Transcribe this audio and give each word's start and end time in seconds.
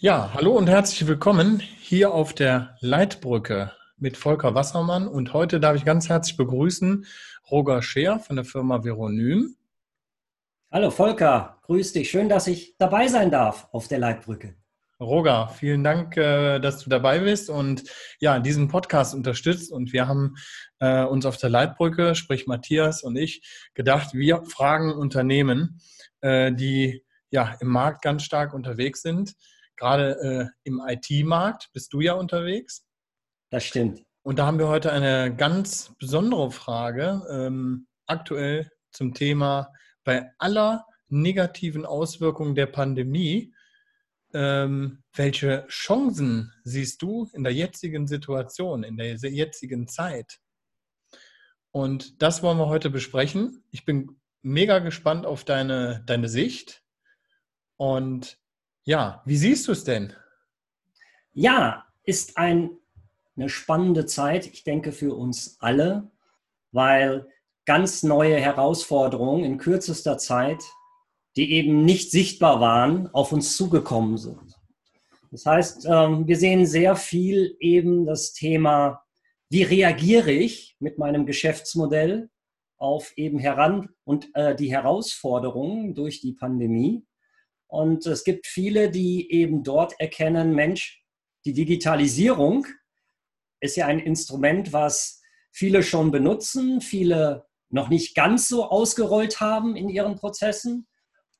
Ja, 0.00 0.30
hallo 0.32 0.52
und 0.52 0.68
herzlich 0.68 1.08
willkommen 1.08 1.58
hier 1.58 2.14
auf 2.14 2.32
der 2.32 2.76
Leitbrücke 2.78 3.72
mit 3.96 4.16
Volker 4.16 4.54
Wassermann. 4.54 5.08
Und 5.08 5.32
heute 5.32 5.58
darf 5.58 5.74
ich 5.74 5.84
ganz 5.84 6.08
herzlich 6.08 6.36
begrüßen 6.36 7.04
Roger 7.50 7.82
Scheer 7.82 8.20
von 8.20 8.36
der 8.36 8.44
Firma 8.44 8.84
Veronym. 8.84 9.56
Hallo 10.70 10.92
Volker, 10.92 11.58
grüß 11.62 11.94
dich. 11.94 12.12
Schön, 12.12 12.28
dass 12.28 12.46
ich 12.46 12.76
dabei 12.78 13.08
sein 13.08 13.32
darf 13.32 13.66
auf 13.72 13.88
der 13.88 13.98
Leitbrücke. 13.98 14.54
Roger, 15.00 15.48
vielen 15.48 15.82
Dank, 15.82 16.16
äh, 16.16 16.60
dass 16.60 16.78
du 16.84 16.90
dabei 16.90 17.18
bist 17.18 17.50
und 17.50 17.82
ja, 18.20 18.38
diesen 18.38 18.68
Podcast 18.68 19.16
unterstützt. 19.16 19.72
Und 19.72 19.92
wir 19.92 20.06
haben 20.06 20.36
äh, 20.78 21.02
uns 21.02 21.26
auf 21.26 21.38
der 21.38 21.50
Leitbrücke, 21.50 22.14
sprich 22.14 22.46
Matthias 22.46 23.02
und 23.02 23.16
ich, 23.16 23.42
gedacht, 23.74 24.14
wir 24.14 24.44
fragen 24.44 24.92
Unternehmen, 24.92 25.80
äh, 26.20 26.52
die 26.52 27.04
ja 27.30 27.56
im 27.58 27.66
Markt 27.66 28.02
ganz 28.02 28.22
stark 28.22 28.54
unterwegs 28.54 29.02
sind, 29.02 29.34
gerade 29.78 30.20
äh, 30.20 30.46
im 30.64 30.82
IT-Markt 30.86 31.70
bist 31.72 31.92
du 31.92 32.00
ja 32.00 32.14
unterwegs. 32.14 32.84
Das 33.50 33.64
stimmt. 33.64 34.02
Und 34.22 34.38
da 34.38 34.46
haben 34.46 34.58
wir 34.58 34.68
heute 34.68 34.92
eine 34.92 35.34
ganz 35.34 35.94
besondere 35.98 36.50
Frage 36.50 37.22
ähm, 37.30 37.86
aktuell 38.06 38.70
zum 38.92 39.14
Thema 39.14 39.72
bei 40.04 40.30
aller 40.38 40.84
negativen 41.08 41.86
Auswirkungen 41.86 42.54
der 42.54 42.66
Pandemie. 42.66 43.54
Ähm, 44.34 45.02
welche 45.14 45.66
Chancen 45.68 46.52
siehst 46.64 47.00
du 47.00 47.30
in 47.32 47.44
der 47.44 47.54
jetzigen 47.54 48.06
Situation, 48.06 48.82
in 48.82 48.98
der 48.98 49.16
jetzigen 49.16 49.88
Zeit? 49.88 50.40
Und 51.70 52.20
das 52.20 52.42
wollen 52.42 52.58
wir 52.58 52.68
heute 52.68 52.90
besprechen. 52.90 53.64
Ich 53.70 53.84
bin 53.84 54.20
mega 54.42 54.78
gespannt 54.80 55.24
auf 55.24 55.44
deine, 55.44 56.02
deine 56.06 56.28
Sicht. 56.28 56.82
Und 57.76 58.38
ja, 58.88 59.20
wie 59.26 59.36
siehst 59.36 59.68
du 59.68 59.72
es 59.72 59.84
denn? 59.84 60.14
Ja, 61.34 61.84
ist 62.04 62.38
ein, 62.38 62.70
eine 63.36 63.50
spannende 63.50 64.06
Zeit, 64.06 64.46
ich 64.46 64.64
denke 64.64 64.92
für 64.92 65.14
uns 65.14 65.58
alle, 65.60 66.10
weil 66.72 67.28
ganz 67.66 68.02
neue 68.02 68.36
Herausforderungen 68.36 69.44
in 69.44 69.58
kürzester 69.58 70.16
Zeit, 70.16 70.64
die 71.36 71.52
eben 71.52 71.84
nicht 71.84 72.10
sichtbar 72.10 72.62
waren, 72.62 73.08
auf 73.12 73.30
uns 73.30 73.58
zugekommen 73.58 74.16
sind. 74.16 74.58
Das 75.30 75.44
heißt, 75.44 75.84
ähm, 75.84 76.26
wir 76.26 76.38
sehen 76.38 76.64
sehr 76.64 76.96
viel 76.96 77.58
eben 77.60 78.06
das 78.06 78.32
Thema, 78.32 79.02
wie 79.50 79.64
reagiere 79.64 80.32
ich 80.32 80.76
mit 80.80 80.96
meinem 80.96 81.26
Geschäftsmodell 81.26 82.30
auf 82.78 83.12
eben 83.16 83.38
heran 83.38 83.90
und 84.04 84.30
äh, 84.34 84.56
die 84.56 84.72
Herausforderungen 84.72 85.94
durch 85.94 86.22
die 86.22 86.32
Pandemie. 86.32 87.04
Und 87.68 88.06
es 88.06 88.24
gibt 88.24 88.46
viele, 88.46 88.90
die 88.90 89.30
eben 89.30 89.62
dort 89.62 89.94
erkennen, 90.00 90.54
Mensch, 90.54 91.04
die 91.44 91.52
Digitalisierung 91.52 92.66
ist 93.60 93.76
ja 93.76 93.86
ein 93.86 93.98
Instrument, 93.98 94.72
was 94.72 95.20
viele 95.52 95.82
schon 95.82 96.10
benutzen, 96.10 96.80
viele 96.80 97.46
noch 97.70 97.88
nicht 97.88 98.14
ganz 98.14 98.48
so 98.48 98.64
ausgerollt 98.64 99.40
haben 99.40 99.76
in 99.76 99.88
ihren 99.88 100.16
Prozessen 100.16 100.86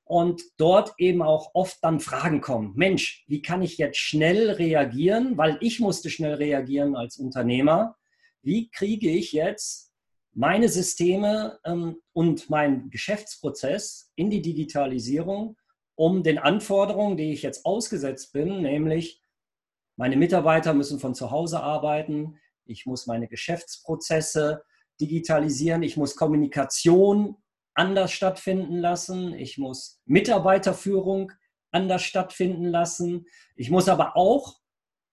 und 0.04 0.42
dort 0.58 0.94
eben 0.98 1.22
auch 1.22 1.50
oft 1.54 1.78
dann 1.82 2.00
Fragen 2.00 2.40
kommen. 2.40 2.72
Mensch, 2.76 3.24
wie 3.26 3.42
kann 3.42 3.62
ich 3.62 3.78
jetzt 3.78 3.98
schnell 3.98 4.50
reagieren? 4.50 5.36
Weil 5.36 5.58
ich 5.60 5.80
musste 5.80 6.10
schnell 6.10 6.34
reagieren 6.34 6.96
als 6.96 7.18
Unternehmer. 7.18 7.96
Wie 8.42 8.70
kriege 8.70 9.10
ich 9.10 9.32
jetzt 9.32 9.92
meine 10.32 10.68
Systeme 10.68 11.58
ähm, 11.64 11.96
und 12.12 12.48
meinen 12.48 12.90
Geschäftsprozess 12.90 14.12
in 14.14 14.30
die 14.30 14.42
Digitalisierung 14.42 15.56
um 15.98 16.22
den 16.22 16.38
Anforderungen, 16.38 17.16
die 17.16 17.32
ich 17.32 17.42
jetzt 17.42 17.66
ausgesetzt 17.66 18.32
bin, 18.32 18.62
nämlich 18.62 19.20
meine 19.96 20.16
Mitarbeiter 20.16 20.72
müssen 20.72 21.00
von 21.00 21.12
zu 21.12 21.32
Hause 21.32 21.60
arbeiten, 21.60 22.38
ich 22.64 22.86
muss 22.86 23.08
meine 23.08 23.26
Geschäftsprozesse 23.26 24.62
digitalisieren, 25.00 25.82
ich 25.82 25.96
muss 25.96 26.14
Kommunikation 26.14 27.36
anders 27.74 28.12
stattfinden 28.12 28.78
lassen, 28.78 29.34
ich 29.34 29.58
muss 29.58 30.00
Mitarbeiterführung 30.04 31.32
anders 31.72 32.02
stattfinden 32.02 32.66
lassen, 32.66 33.26
ich 33.56 33.68
muss 33.68 33.88
aber 33.88 34.16
auch 34.16 34.60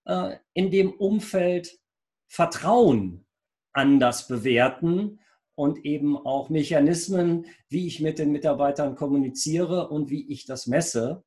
äh, 0.05 0.37
in 0.53 0.69
dem 0.69 0.93
Umfeld 0.93 1.79
Vertrauen 2.27 3.25
anders 3.73 4.27
bewerten 4.27 5.19
und 5.55 5.85
eben 5.85 6.17
auch 6.17 6.49
Mechanismen, 6.49 7.45
wie 7.69 7.87
ich 7.87 8.01
mit 8.01 8.19
den 8.19 8.31
Mitarbeitern 8.31 8.95
kommuniziere 8.95 9.89
und 9.89 10.09
wie 10.09 10.29
ich 10.31 10.45
das 10.45 10.67
messe. 10.67 11.23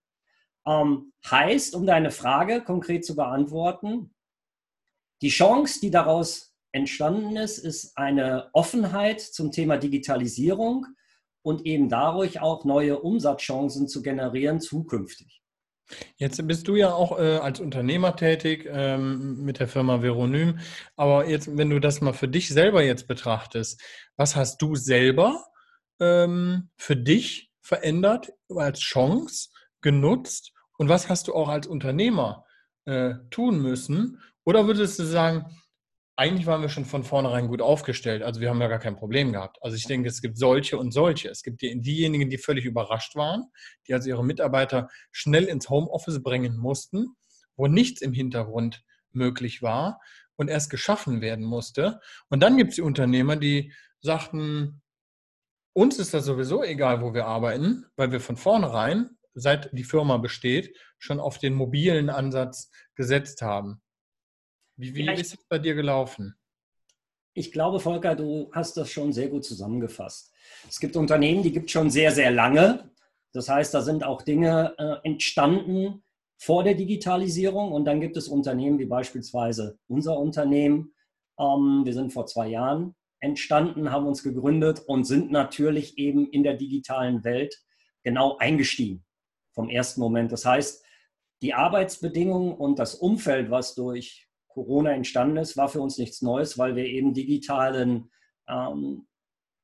Ähm, 0.66 1.12
heißt, 1.28 1.74
um 1.74 1.86
deine 1.86 2.10
Frage 2.10 2.62
konkret 2.62 3.04
zu 3.04 3.16
beantworten, 3.16 4.14
die 5.22 5.30
Chance, 5.30 5.80
die 5.80 5.90
daraus 5.90 6.54
entstanden 6.72 7.36
ist, 7.36 7.58
ist 7.58 7.96
eine 7.96 8.50
Offenheit 8.52 9.20
zum 9.20 9.50
Thema 9.50 9.78
Digitalisierung 9.78 10.86
und 11.42 11.66
eben 11.66 11.88
dadurch 11.88 12.40
auch 12.40 12.64
neue 12.64 13.00
Umsatzchancen 13.00 13.88
zu 13.88 14.02
generieren 14.02 14.60
zukünftig. 14.60 15.42
Jetzt 16.16 16.46
bist 16.46 16.68
du 16.68 16.76
ja 16.76 16.92
auch 16.92 17.18
äh, 17.18 17.36
als 17.38 17.60
Unternehmer 17.60 18.16
tätig 18.16 18.68
ähm, 18.70 19.42
mit 19.44 19.58
der 19.60 19.68
Firma 19.68 20.02
Veronym. 20.02 20.58
Aber 20.96 21.26
jetzt, 21.28 21.56
wenn 21.56 21.70
du 21.70 21.80
das 21.80 22.00
mal 22.00 22.12
für 22.12 22.28
dich 22.28 22.48
selber 22.48 22.82
jetzt 22.82 23.08
betrachtest, 23.08 23.80
was 24.16 24.36
hast 24.36 24.60
du 24.60 24.74
selber 24.76 25.46
ähm, 26.00 26.70
für 26.76 26.96
dich 26.96 27.50
verändert 27.60 28.32
als 28.54 28.80
Chance 28.80 29.50
genutzt 29.80 30.52
und 30.78 30.88
was 30.88 31.08
hast 31.08 31.28
du 31.28 31.34
auch 31.34 31.48
als 31.48 31.66
Unternehmer 31.66 32.44
äh, 32.84 33.14
tun 33.30 33.60
müssen? 33.60 34.20
Oder 34.44 34.66
würdest 34.66 34.98
du 34.98 35.04
sagen, 35.04 35.46
eigentlich 36.18 36.46
waren 36.46 36.62
wir 36.62 36.68
schon 36.68 36.84
von 36.84 37.04
vornherein 37.04 37.46
gut 37.46 37.62
aufgestellt. 37.62 38.24
Also 38.24 38.40
wir 38.40 38.50
haben 38.50 38.60
ja 38.60 38.66
gar 38.66 38.80
kein 38.80 38.96
Problem 38.96 39.32
gehabt. 39.32 39.58
Also 39.60 39.76
ich 39.76 39.86
denke, 39.86 40.08
es 40.08 40.20
gibt 40.20 40.36
solche 40.36 40.76
und 40.76 40.90
solche. 40.90 41.28
Es 41.28 41.44
gibt 41.44 41.62
diejenigen, 41.62 42.28
die 42.28 42.38
völlig 42.38 42.64
überrascht 42.64 43.14
waren, 43.14 43.44
die 43.86 43.94
also 43.94 44.08
ihre 44.08 44.24
Mitarbeiter 44.24 44.88
schnell 45.12 45.44
ins 45.44 45.70
Homeoffice 45.70 46.20
bringen 46.20 46.56
mussten, 46.56 47.14
wo 47.54 47.68
nichts 47.68 48.02
im 48.02 48.12
Hintergrund 48.12 48.82
möglich 49.12 49.62
war 49.62 50.00
und 50.34 50.48
erst 50.48 50.70
geschaffen 50.70 51.20
werden 51.20 51.44
musste. 51.44 52.00
Und 52.30 52.40
dann 52.40 52.56
gibt 52.56 52.70
es 52.70 52.76
die 52.76 52.82
Unternehmer, 52.82 53.36
die 53.36 53.72
sagten, 54.00 54.82
uns 55.72 56.00
ist 56.00 56.14
das 56.14 56.24
sowieso 56.24 56.64
egal, 56.64 57.00
wo 57.00 57.14
wir 57.14 57.26
arbeiten, 57.26 57.86
weil 57.94 58.10
wir 58.10 58.18
von 58.18 58.36
vornherein, 58.36 59.10
seit 59.34 59.70
die 59.72 59.84
Firma 59.84 60.16
besteht, 60.16 60.76
schon 60.98 61.20
auf 61.20 61.38
den 61.38 61.54
mobilen 61.54 62.10
Ansatz 62.10 62.72
gesetzt 62.96 63.40
haben. 63.40 63.80
Wie, 64.78 64.94
wie 64.94 65.10
ist 65.10 65.34
es 65.34 65.44
bei 65.48 65.58
dir 65.58 65.74
gelaufen? 65.74 66.36
Ich 67.34 67.50
glaube, 67.50 67.80
Volker, 67.80 68.14
du 68.14 68.48
hast 68.52 68.76
das 68.76 68.90
schon 68.90 69.12
sehr 69.12 69.28
gut 69.28 69.44
zusammengefasst. 69.44 70.32
Es 70.68 70.78
gibt 70.78 70.96
Unternehmen, 70.96 71.42
die 71.42 71.52
gibt 71.52 71.66
es 71.66 71.72
schon 71.72 71.90
sehr, 71.90 72.12
sehr 72.12 72.30
lange. 72.30 72.88
Das 73.32 73.48
heißt, 73.48 73.74
da 73.74 73.82
sind 73.82 74.04
auch 74.04 74.22
Dinge 74.22 74.74
äh, 74.78 75.06
entstanden 75.06 76.04
vor 76.36 76.62
der 76.62 76.74
Digitalisierung. 76.74 77.72
Und 77.72 77.86
dann 77.86 78.00
gibt 78.00 78.16
es 78.16 78.28
Unternehmen 78.28 78.78
wie 78.78 78.86
beispielsweise 78.86 79.78
unser 79.88 80.16
Unternehmen. 80.16 80.94
Ähm, 81.40 81.82
wir 81.84 81.92
sind 81.92 82.12
vor 82.12 82.26
zwei 82.26 82.46
Jahren 82.46 82.94
entstanden, 83.18 83.90
haben 83.90 84.06
uns 84.06 84.22
gegründet 84.22 84.80
und 84.86 85.04
sind 85.04 85.32
natürlich 85.32 85.98
eben 85.98 86.30
in 86.30 86.44
der 86.44 86.54
digitalen 86.54 87.24
Welt 87.24 87.60
genau 88.04 88.36
eingestiegen 88.38 89.04
vom 89.54 89.68
ersten 89.70 90.00
Moment. 90.00 90.30
Das 90.30 90.44
heißt, 90.44 90.84
die 91.42 91.54
Arbeitsbedingungen 91.54 92.52
und 92.52 92.78
das 92.78 92.94
Umfeld, 92.94 93.50
was 93.50 93.74
durch 93.74 94.27
Corona 94.58 94.90
entstanden 94.92 95.36
ist, 95.36 95.56
war 95.56 95.68
für 95.68 95.80
uns 95.80 95.98
nichts 95.98 96.20
Neues, 96.20 96.58
weil 96.58 96.74
wir 96.74 96.84
eben 96.84 97.14
digitalen, 97.14 98.10
ähm, 98.48 99.06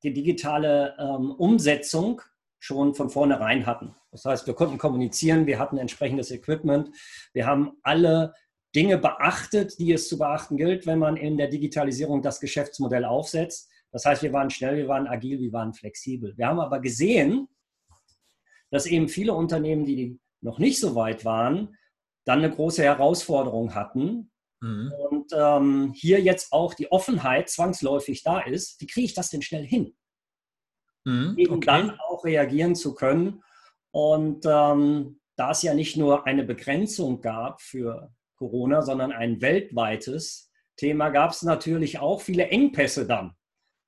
die 0.04 0.12
digitale 0.12 0.94
ähm, 1.00 1.32
Umsetzung 1.32 2.22
schon 2.60 2.94
von 2.94 3.10
vornherein 3.10 3.66
hatten. 3.66 3.96
Das 4.12 4.24
heißt, 4.24 4.46
wir 4.46 4.54
konnten 4.54 4.78
kommunizieren, 4.78 5.46
wir 5.46 5.58
hatten 5.58 5.78
entsprechendes 5.78 6.30
Equipment, 6.30 6.90
wir 7.32 7.44
haben 7.46 7.72
alle 7.82 8.34
Dinge 8.76 8.98
beachtet, 8.98 9.78
die 9.80 9.92
es 9.92 10.08
zu 10.08 10.16
beachten 10.16 10.56
gilt, 10.56 10.86
wenn 10.86 11.00
man 11.00 11.16
in 11.16 11.36
der 11.36 11.48
Digitalisierung 11.48 12.22
das 12.22 12.38
Geschäftsmodell 12.38 13.04
aufsetzt. 13.04 13.68
Das 13.90 14.04
heißt, 14.04 14.22
wir 14.22 14.32
waren 14.32 14.50
schnell, 14.50 14.76
wir 14.76 14.88
waren 14.88 15.08
agil, 15.08 15.40
wir 15.40 15.52
waren 15.52 15.74
flexibel. 15.74 16.34
Wir 16.36 16.46
haben 16.46 16.60
aber 16.60 16.80
gesehen, 16.80 17.48
dass 18.70 18.86
eben 18.86 19.08
viele 19.08 19.34
Unternehmen, 19.34 19.84
die 19.84 20.20
noch 20.40 20.60
nicht 20.60 20.78
so 20.78 20.94
weit 20.94 21.24
waren, 21.24 21.76
dann 22.24 22.38
eine 22.38 22.50
große 22.50 22.82
Herausforderung 22.82 23.74
hatten, 23.74 24.30
Mhm. 24.64 24.92
Und 25.10 25.32
ähm, 25.36 25.92
hier 25.94 26.20
jetzt 26.22 26.52
auch 26.52 26.72
die 26.72 26.90
Offenheit 26.90 27.50
zwangsläufig 27.50 28.22
da 28.22 28.40
ist, 28.40 28.80
wie 28.80 28.86
kriege 28.86 29.04
ich 29.04 29.14
das 29.14 29.28
denn 29.28 29.42
schnell 29.42 29.66
hin? 29.66 29.94
Mhm, 31.04 31.34
Eben 31.36 31.54
okay. 31.56 31.66
dann 31.66 31.98
auch 32.00 32.24
reagieren 32.24 32.74
zu 32.74 32.94
können. 32.94 33.42
Und 33.90 34.46
ähm, 34.46 35.20
da 35.36 35.50
es 35.50 35.62
ja 35.62 35.74
nicht 35.74 35.98
nur 35.98 36.26
eine 36.26 36.44
Begrenzung 36.44 37.20
gab 37.20 37.60
für 37.60 38.10
Corona, 38.36 38.80
sondern 38.80 39.12
ein 39.12 39.42
weltweites 39.42 40.50
Thema, 40.76 41.10
gab 41.10 41.32
es 41.32 41.42
natürlich 41.42 41.98
auch 41.98 42.22
viele 42.22 42.48
Engpässe 42.48 43.06
dann, 43.06 43.36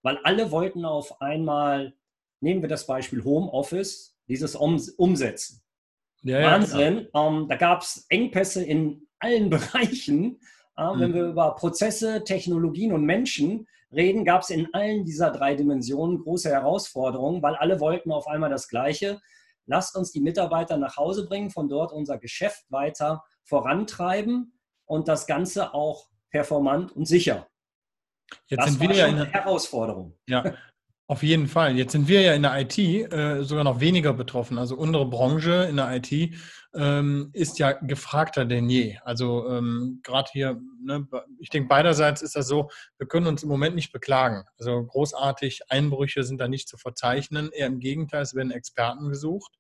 weil 0.03 0.19
alle 0.25 0.51
wollten 0.51 0.85
auf 0.85 1.23
einmal, 1.23 1.95
nehmen 2.41 2.61
wir 2.61 2.69
das 2.69 2.87
Beispiel 2.87 3.25
Homeoffice, 3.25 4.19
dieses 4.29 4.55
um, 4.55 4.79
umsetzen. 4.99 5.63
Ja, 6.23 6.43
Wahnsinn. 6.43 7.09
Ja, 7.15 7.27
ähm, 7.29 7.49
da 7.49 7.57
gab 7.57 7.81
es 7.81 8.05
Engpässe 8.11 8.63
in 8.63 9.07
allen 9.19 9.49
Bereichen. 9.51 10.39
Äh, 10.77 10.95
mhm. 10.95 11.01
Wenn 11.01 11.15
wir 11.15 11.25
über 11.27 11.55
Prozesse, 11.55 12.25
Technologien 12.25 12.93
und 12.93 13.05
Menschen 13.05 13.67
reden, 13.93 14.25
gab 14.25 14.43
es 14.43 14.51
in 14.51 14.73
allen 14.75 15.05
dieser 15.05 15.31
drei 15.31 15.55
Dimensionen 15.55 16.19
große 16.19 16.51
Herausforderungen, 16.51 17.43
weil 17.43 17.57
alle 17.57 17.81
wollten 17.81 18.13
auf 18.13 18.27
einmal 18.27 18.51
das 18.51 18.69
Gleiche. 18.69 19.21
Lasst 19.67 19.97
uns 19.97 20.13
die 20.13 20.21
Mitarbeiter 20.21 20.77
nach 20.77 20.97
Hause 20.97 21.27
bringen, 21.27 21.51
von 21.51 21.69
dort 21.69 21.93
unser 21.93 22.19
Geschäft 22.19 22.65
weiter 22.71 23.25
vorantreiben 23.45 24.59
und 24.85 25.09
das 25.09 25.27
Ganze 25.27 25.75
auch 25.75 26.09
performant 26.31 26.93
und 26.93 27.07
sicher. 27.07 27.49
Jetzt 28.47 28.61
das 28.61 28.71
sind 28.71 28.81
wir 28.81 28.97
ja 28.97 29.07
in 29.07 29.17
eine 29.17 29.27
Herausforderung. 29.27 30.19
Ja, 30.27 30.55
auf 31.09 31.23
jeden 31.23 31.47
Fall. 31.47 31.77
Jetzt 31.77 31.93
sind 31.93 32.09
wir 32.09 32.21
ja 32.21 32.35
in 32.35 32.43
der 32.43 32.61
IT 32.61 32.79
äh, 32.79 33.45
sogar 33.45 33.63
noch 33.63 33.79
weniger 33.79 34.13
betroffen. 34.13 34.59
Also 34.59 34.77
unsere 34.77 35.09
Branche 35.09 35.67
in 35.71 35.77
der 35.77 35.95
IT 35.95 36.35
ähm, 36.75 37.31
ist 37.33 37.61
ja 37.61 37.73
gefragter 37.73 38.45
denn 38.45 38.69
je. 38.69 38.97
Also 39.05 39.49
ähm, 39.49 40.01
gerade 40.03 40.29
hier, 40.33 40.61
ne, 40.83 41.07
ich 41.39 41.51
denke, 41.51 41.69
beiderseits 41.69 42.23
ist 42.23 42.35
das 42.35 42.49
so, 42.49 42.71
wir 42.99 43.07
können 43.07 43.29
uns 43.29 43.45
im 43.45 43.49
Moment 43.49 43.77
nicht 43.77 43.93
beklagen. 43.93 44.45
Also 44.59 44.85
großartig 44.85 45.63
Einbrüche 45.69 46.25
sind 46.25 46.41
da 46.41 46.49
nicht 46.49 46.69
zu 46.69 46.77
verzeichnen. 46.77 47.51
Eher 47.53 47.69
im 47.69 47.79
Gegenteil, 47.79 48.23
es 48.23 48.35
werden 48.35 48.51
Experten 48.51 49.09
gesucht. 49.09 49.53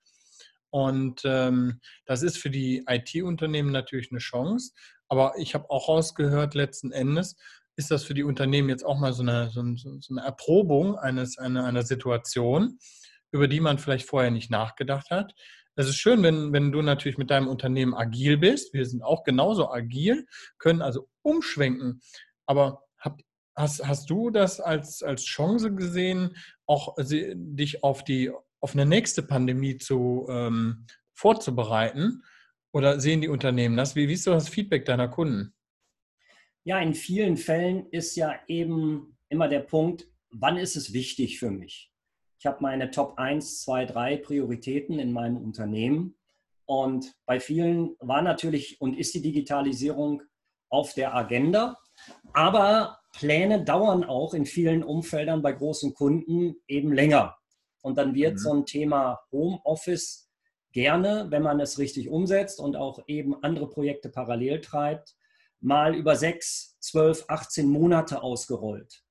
Und 0.71 1.23
ähm, 1.25 1.81
das 2.07 2.23
ist 2.23 2.39
für 2.39 2.51
die 2.51 2.85
IT-Unternehmen 2.89 3.71
natürlich 3.71 4.11
eine 4.11 4.19
Chance. 4.19 4.73
Aber 5.09 5.35
ich 5.39 5.55
habe 5.55 5.71
auch 5.71 5.89
rausgehört, 5.89 6.55
letzten 6.55 6.91
Endes, 6.91 7.37
ist 7.77 7.91
das 7.91 8.05
für 8.05 8.15
die 8.15 8.25
Unternehmen 8.25 8.69
jetzt 8.69 8.85
auch 8.85 8.99
mal 8.99 9.13
so 9.13 9.23
eine, 9.23 9.51
so 9.51 9.61
eine 9.61 10.25
Erprobung 10.25 10.97
eines, 10.97 11.39
einer, 11.39 11.65
einer 11.65 11.83
Situation, 11.83 12.79
über 13.33 13.49
die 13.49 13.61
man 13.61 13.79
vielleicht 13.79 14.09
vorher 14.09 14.31
nicht 14.31 14.51
nachgedacht 14.51 15.11
hat. 15.11 15.35
Es 15.79 15.89
ist 15.89 15.97
schön, 15.97 16.23
wenn, 16.23 16.55
wenn 16.55 16.73
du 16.73 16.81
natürlich 16.81 17.19
mit 17.19 17.31
deinem 17.31 17.49
Unternehmen 17.49 17.95
agil 17.95 18.39
bist. 18.39 18.73
Wir 18.73 18.87
sind 18.87 19.03
auch 19.03 19.25
genauso 19.25 19.71
agil, 19.71 20.27
können 20.59 20.81
also 20.81 21.09
umschwenken. 21.21 22.01
Aber 22.47 22.83
hab, 22.99 23.21
hast, 23.55 23.87
hast 23.87 24.09
du 24.09 24.31
das 24.31 24.59
als, 24.59 25.03
als 25.03 25.25
Chance 25.25 25.75
gesehen, 25.75 26.35
auch 26.67 26.97
dich 26.99 27.85
auf, 27.85 28.05
die, 28.05 28.31
auf 28.61 28.73
eine 28.73 28.87
nächste 28.87 29.23
Pandemie 29.23 29.77
zu, 29.77 30.27
ähm, 30.31 30.87
vorzubereiten? 31.13 32.23
Oder 32.73 33.01
sehen 33.01 33.21
die 33.21 33.29
Unternehmen 33.29 33.77
das? 33.77 33.97
Wie, 33.97 34.09
wie 34.09 34.15
ist 34.15 34.25
so 34.25 34.33
das 34.33 34.49
Feedback 34.49 34.87
deiner 34.87 35.09
Kunden? 35.09 35.56
Ja, 36.67 36.81
in 36.81 36.95
vielen 36.95 37.37
Fällen 37.37 37.87
ist 37.91 38.17
ja 38.17 38.35
eben 38.49 39.17
immer 39.29 39.47
der 39.47 39.61
Punkt, 39.61 40.09
wann 40.31 40.57
ist 40.57 40.75
es 40.75 40.93
wichtig 40.93 41.39
für 41.39 41.53
mich? 41.53 41.93
Ich 42.41 42.47
habe 42.47 42.59
meine 42.61 42.91
Top 42.91 43.21
1, 43.21 43.63
2, 43.63 43.85
3 43.85 44.17
Prioritäten 44.17 44.99
in 44.99 45.13
meinem 45.13 45.37
Unternehmen. 45.37 46.17
Und 46.65 47.15
bei 47.25 47.39
vielen 47.39 47.95
war 48.01 48.21
natürlich 48.21 48.81
und 48.81 48.99
ist 48.99 49.15
die 49.15 49.23
Digitalisierung 49.23 50.23
auf 50.69 50.93
der 50.93 51.15
Agenda. 51.15 51.79
Aber 52.33 52.99
Pläne 53.13 53.63
dauern 53.63 54.03
auch 54.03 54.35
in 54.35 54.45
vielen 54.45 54.83
Umfeldern 54.83 55.43
bei 55.43 55.53
großen 55.53 55.95
Kunden 55.95 56.57
eben 56.67 56.93
länger. 56.93 57.37
Und 57.81 57.97
dann 57.97 58.13
wird 58.17 58.33
mhm. 58.33 58.39
so 58.39 58.53
ein 58.53 58.67
Thema 58.67 59.21
Homeoffice 59.31 60.29
gerne, 60.73 61.27
wenn 61.31 61.45
man 61.45 61.61
es 61.61 61.79
richtig 61.79 62.09
umsetzt 62.09 62.59
und 62.59 62.75
auch 62.75 63.05
eben 63.07 63.41
andere 63.45 63.71
Projekte 63.71 64.09
parallel 64.09 64.61
treibt, 64.63 65.16
mal 65.61 65.95
über 65.95 66.17
sechs, 66.17 66.77
zwölf, 66.81 67.25
18 67.29 67.69
Monate 67.69 68.23
ausgerollt. 68.23 69.05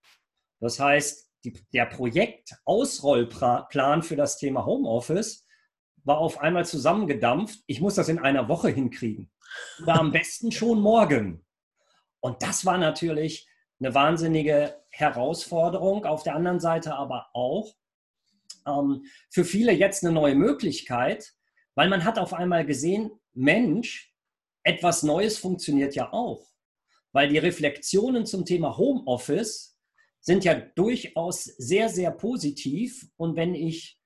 Das 0.59 0.79
heißt, 0.79 1.29
die, 1.43 1.53
der 1.73 1.85
Projektausrollplan 1.85 4.03
für 4.03 4.15
das 4.15 4.37
Thema 4.37 4.65
Homeoffice 4.65 5.45
war 6.03 6.19
auf 6.19 6.39
einmal 6.39 6.65
zusammengedampft. 6.65 7.59
Ich 7.67 7.81
muss 7.81 7.95
das 7.95 8.09
in 8.09 8.19
einer 8.19 8.47
Woche 8.47 8.69
hinkriegen. 8.69 9.31
Oder 9.81 9.99
am 9.99 10.11
besten 10.11 10.51
schon 10.51 10.81
morgen. 10.81 11.45
Und 12.19 12.41
das 12.41 12.65
war 12.65 12.77
natürlich 12.77 13.47
eine 13.79 13.93
wahnsinnige 13.93 14.81
Herausforderung. 14.89 16.05
Auf 16.05 16.23
der 16.23 16.35
anderen 16.35 16.59
Seite 16.59 16.95
aber 16.95 17.27
auch 17.33 17.75
ähm, 18.67 19.05
für 19.29 19.45
viele 19.45 19.71
jetzt 19.71 20.03
eine 20.03 20.13
neue 20.13 20.35
Möglichkeit, 20.35 21.33
weil 21.75 21.89
man 21.89 22.03
hat 22.03 22.19
auf 22.19 22.33
einmal 22.33 22.65
gesehen, 22.65 23.11
Mensch, 23.33 24.14
etwas 24.65 25.03
Neues 25.03 25.37
funktioniert 25.37 25.95
ja 25.95 26.11
auch, 26.11 26.47
weil 27.13 27.29
die 27.29 27.37
Reflexionen 27.37 28.25
zum 28.25 28.45
Thema 28.45 28.77
Homeoffice 28.77 29.77
sind 30.19 30.43
ja 30.43 30.55
durchaus 30.55 31.43
sehr, 31.43 31.87
sehr 31.87 32.11
positiv. 32.11 33.07
Und 33.15 33.35
wenn 33.35 33.53
ich 33.53 34.01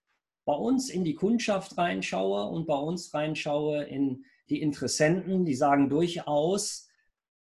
bei 0.45 0.53
uns 0.53 0.89
in 0.89 1.06
die 1.06 1.15
Kundschaft 1.15 1.77
reinschaue 1.77 2.44
und 2.44 2.67
bei 2.67 2.75
uns 2.75 3.13
reinschaue 3.13 3.83
in 3.85 4.25
die 4.50 4.61
Interessenten, 4.61 5.45
die 5.45 5.56
sagen 5.56 5.89
durchaus, 5.89 6.89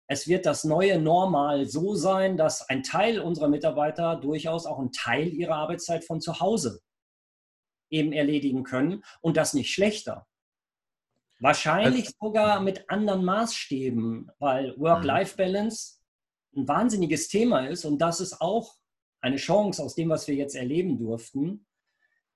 es 0.06 0.28
wird 0.28 0.46
das 0.46 0.64
neue 0.64 1.00
Normal 1.00 1.66
so 1.66 1.94
sein, 1.96 2.36
dass 2.36 2.68
ein 2.68 2.84
Teil 2.84 3.20
unserer 3.20 3.48
Mitarbeiter 3.48 4.16
durchaus 4.16 4.66
auch 4.66 4.78
einen 4.78 4.92
Teil 4.92 5.28
ihrer 5.28 5.56
Arbeitszeit 5.56 6.04
von 6.04 6.20
zu 6.20 6.38
Hause 6.38 6.80
eben 7.90 8.12
erledigen 8.12 8.62
können 8.62 9.02
und 9.20 9.36
das 9.36 9.52
nicht 9.52 9.72
schlechter. 9.72 10.28
Wahrscheinlich 11.40 12.06
also, 12.06 12.16
sogar 12.20 12.60
mit 12.60 12.88
anderen 12.90 13.24
Maßstäben, 13.24 14.30
weil 14.38 14.78
Work-Life-Balance 14.78 15.98
ein 16.54 16.68
wahnsinniges 16.68 17.28
Thema 17.28 17.66
ist 17.66 17.84
und 17.84 17.98
das 17.98 18.20
ist 18.20 18.40
auch 18.40 18.74
eine 19.22 19.36
Chance 19.36 19.82
aus 19.82 19.94
dem, 19.94 20.10
was 20.10 20.28
wir 20.28 20.34
jetzt 20.34 20.54
erleben 20.54 20.98
durften. 20.98 21.66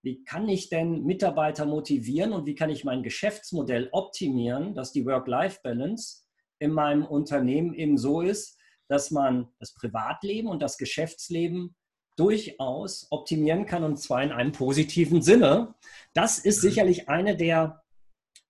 Wie 0.03 0.23
kann 0.25 0.49
ich 0.49 0.69
denn 0.69 1.05
Mitarbeiter 1.05 1.67
motivieren 1.67 2.33
und 2.33 2.47
wie 2.47 2.55
kann 2.55 2.71
ich 2.71 2.85
mein 2.85 3.03
Geschäftsmodell 3.03 3.89
optimieren, 3.93 4.75
dass 4.75 4.93
die 4.93 5.05
Work-Life-Balance 5.05 6.25
in 6.59 6.73
meinem 6.73 7.05
Unternehmen 7.05 7.75
eben 7.75 7.99
so 7.99 8.23
ist, 8.23 8.59
dass 8.89 9.11
man 9.11 9.49
das 9.59 9.75
Privatleben 9.75 10.49
und 10.49 10.63
das 10.63 10.79
Geschäftsleben 10.79 11.75
durchaus 12.17 13.07
optimieren 13.11 13.67
kann 13.67 13.85
und 13.85 13.99
zwar 13.99 14.23
in 14.23 14.33
einem 14.33 14.53
positiven 14.53 15.21
Sinne. 15.21 15.75
Das 16.13 16.39
ist 16.39 16.63
mhm. 16.63 16.69
sicherlich 16.69 17.09
eine 17.09 17.37
der 17.37 17.84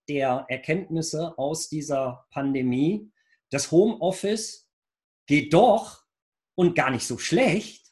der 0.08 0.46
Erkenntnisse 0.48 1.38
aus 1.38 1.68
dieser 1.68 2.26
Pandemie. 2.30 3.10
Das 3.50 3.70
Homeoffice 3.70 4.68
geht 5.26 5.52
doch 5.54 6.04
und 6.54 6.74
gar 6.74 6.90
nicht 6.90 7.06
so 7.06 7.18
schlecht. 7.18 7.86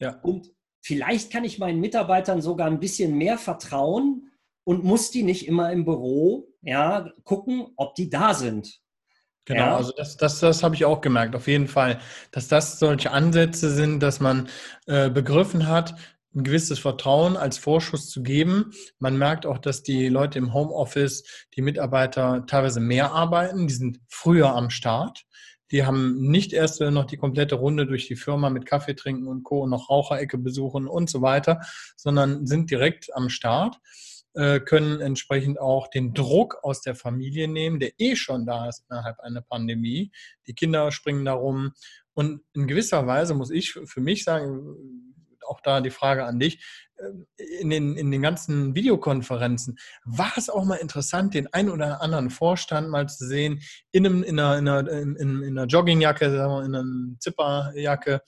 Ja. 0.00 0.20
Und 0.22 0.52
vielleicht 0.82 1.32
kann 1.32 1.44
ich 1.44 1.58
meinen 1.58 1.80
Mitarbeitern 1.80 2.42
sogar 2.42 2.66
ein 2.66 2.80
bisschen 2.80 3.16
mehr 3.16 3.38
vertrauen 3.38 4.30
und 4.64 4.84
muss 4.84 5.10
die 5.10 5.22
nicht 5.22 5.46
immer 5.46 5.72
im 5.72 5.84
Büro 5.84 6.50
ja, 6.62 7.10
gucken, 7.24 7.68
ob 7.76 7.94
die 7.94 8.10
da 8.10 8.34
sind. 8.34 8.80
Genau, 9.46 9.62
ja. 9.62 9.76
also 9.76 9.92
das, 9.96 10.16
das, 10.16 10.40
das 10.40 10.62
habe 10.62 10.74
ich 10.74 10.84
auch 10.84 11.00
gemerkt, 11.00 11.34
auf 11.34 11.48
jeden 11.48 11.66
Fall, 11.66 12.00
dass 12.30 12.48
das 12.48 12.78
solche 12.78 13.10
Ansätze 13.10 13.70
sind, 13.70 14.00
dass 14.00 14.20
man 14.20 14.48
äh, 14.86 15.10
begriffen 15.10 15.66
hat, 15.66 15.94
ein 16.34 16.44
gewisses 16.44 16.78
Vertrauen 16.78 17.36
als 17.36 17.58
Vorschuss 17.58 18.08
zu 18.08 18.22
geben. 18.22 18.72
Man 18.98 19.16
merkt 19.16 19.46
auch, 19.46 19.58
dass 19.58 19.82
die 19.82 20.08
Leute 20.08 20.38
im 20.38 20.54
Homeoffice, 20.54 21.24
die 21.56 21.62
Mitarbeiter 21.62 22.44
teilweise 22.46 22.80
mehr 22.80 23.12
arbeiten, 23.12 23.66
die 23.66 23.74
sind 23.74 24.00
früher 24.08 24.54
am 24.54 24.70
Start. 24.70 25.24
Die 25.72 25.84
haben 25.84 26.20
nicht 26.30 26.52
erst 26.52 26.80
noch 26.80 27.04
die 27.04 27.16
komplette 27.16 27.54
Runde 27.54 27.86
durch 27.86 28.08
die 28.08 28.16
Firma 28.16 28.50
mit 28.50 28.66
Kaffee 28.66 28.94
trinken 28.94 29.28
und 29.28 29.44
Co. 29.44 29.62
und 29.62 29.70
noch 29.70 29.88
Raucherecke 29.88 30.38
besuchen 30.38 30.88
und 30.88 31.08
so 31.08 31.22
weiter, 31.22 31.60
sondern 31.96 32.46
sind 32.46 32.70
direkt 32.70 33.14
am 33.14 33.28
Start, 33.28 33.78
äh, 34.34 34.58
können 34.60 35.00
entsprechend 35.00 35.60
auch 35.60 35.88
den 35.88 36.12
Druck 36.12 36.58
aus 36.62 36.80
der 36.80 36.96
Familie 36.96 37.46
nehmen, 37.46 37.78
der 37.78 37.92
eh 37.98 38.16
schon 38.16 38.46
da 38.46 38.68
ist 38.68 38.84
innerhalb 38.88 39.20
einer 39.20 39.42
Pandemie. 39.42 40.10
Die 40.46 40.54
Kinder 40.54 40.90
springen 40.90 41.24
darum. 41.24 41.72
Und 42.14 42.42
in 42.54 42.66
gewisser 42.66 43.06
Weise 43.06 43.34
muss 43.34 43.50
ich 43.50 43.72
für 43.72 44.00
mich 44.00 44.24
sagen, 44.24 44.76
auch 45.50 45.60
da 45.60 45.80
die 45.80 45.90
Frage 45.90 46.24
an 46.24 46.38
dich, 46.38 46.64
ähm, 46.98 47.26
in 47.36 47.70
den, 47.70 47.96
in 47.96 48.10
den 48.10 48.22
ganzen 48.22 48.74
Videokonferenzen, 48.74 49.78
war 50.04 50.32
es 50.36 50.48
auch 50.48 50.64
mal 50.64 50.76
interessant, 50.76 51.34
den 51.34 51.52
einen 51.52 51.70
oder 51.70 52.02
anderen 52.02 52.30
Vorstand 52.30 52.88
mal 52.88 53.08
zu 53.08 53.26
sehen, 53.26 53.60
in, 53.92 54.06
einem, 54.06 54.22
in, 54.22 54.38
einer, 54.38 54.58
in, 54.58 54.68
einer, 54.68 54.92
in, 54.92 55.16
in 55.42 55.58
einer 55.58 55.66
Joggingjacke, 55.66 56.30
sagen 56.30 56.52
wir, 56.52 56.64
in 56.64 56.74
einer 56.74 57.18
Zipperjacke 57.18 58.22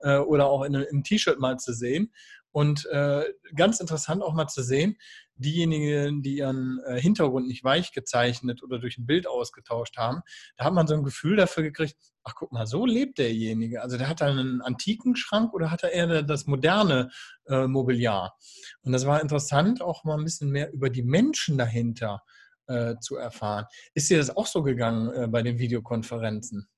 äh, 0.00 0.18
oder 0.18 0.46
auch 0.46 0.62
in 0.62 0.76
einem 0.76 1.02
T-Shirt 1.02 1.38
mal 1.38 1.58
zu 1.58 1.72
sehen. 1.72 2.12
Und 2.50 2.86
äh, 2.86 3.24
ganz 3.54 3.78
interessant 3.78 4.22
auch 4.22 4.34
mal 4.34 4.48
zu 4.48 4.62
sehen, 4.62 4.96
diejenigen, 5.38 6.22
die 6.22 6.38
ihren 6.38 6.80
äh, 6.86 7.00
Hintergrund 7.00 7.46
nicht 7.46 7.64
weich 7.64 7.92
gezeichnet 7.92 8.62
oder 8.62 8.78
durch 8.78 8.98
ein 8.98 9.06
Bild 9.06 9.26
ausgetauscht 9.26 9.96
haben, 9.96 10.20
da 10.56 10.64
hat 10.64 10.74
man 10.74 10.86
so 10.86 10.94
ein 10.94 11.02
Gefühl 11.02 11.36
dafür 11.36 11.62
gekriegt, 11.62 11.96
ach 12.24 12.34
guck 12.34 12.52
mal, 12.52 12.66
so 12.66 12.84
lebt 12.84 13.18
derjenige. 13.18 13.82
Also 13.82 13.96
der 13.96 14.08
hat 14.08 14.20
da 14.20 14.26
einen 14.26 14.60
antiken 14.60 15.16
Schrank 15.16 15.54
oder 15.54 15.70
hat 15.70 15.82
er 15.82 15.92
eher 15.92 16.22
das 16.22 16.46
moderne 16.46 17.10
äh, 17.46 17.66
Mobiliar? 17.66 18.36
Und 18.82 18.92
das 18.92 19.06
war 19.06 19.20
interessant, 19.20 19.80
auch 19.80 20.04
mal 20.04 20.18
ein 20.18 20.24
bisschen 20.24 20.50
mehr 20.50 20.72
über 20.72 20.90
die 20.90 21.02
Menschen 21.02 21.56
dahinter 21.56 22.22
äh, 22.66 22.96
zu 23.00 23.16
erfahren. 23.16 23.66
Ist 23.94 24.10
dir 24.10 24.18
das 24.18 24.36
auch 24.36 24.46
so 24.46 24.62
gegangen 24.62 25.10
äh, 25.12 25.26
bei 25.28 25.42
den 25.42 25.58
Videokonferenzen? 25.58 26.68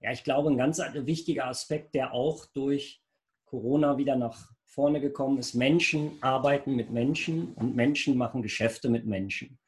Ja, 0.00 0.10
ich 0.10 0.24
glaube, 0.24 0.50
ein 0.50 0.56
ganz 0.56 0.78
wichtiger 0.78 1.46
Aspekt, 1.46 1.94
der 1.94 2.12
auch 2.12 2.46
durch 2.46 3.02
Corona 3.44 3.98
wieder 3.98 4.16
nach 4.16 4.50
vorne 4.72 5.02
gekommen 5.02 5.38
ist, 5.38 5.54
Menschen 5.54 6.16
arbeiten 6.22 6.74
mit 6.74 6.90
Menschen 6.90 7.52
und 7.54 7.76
Menschen 7.76 8.16
machen 8.16 8.40
Geschäfte 8.40 8.88
mit 8.88 9.04
Menschen. 9.06 9.58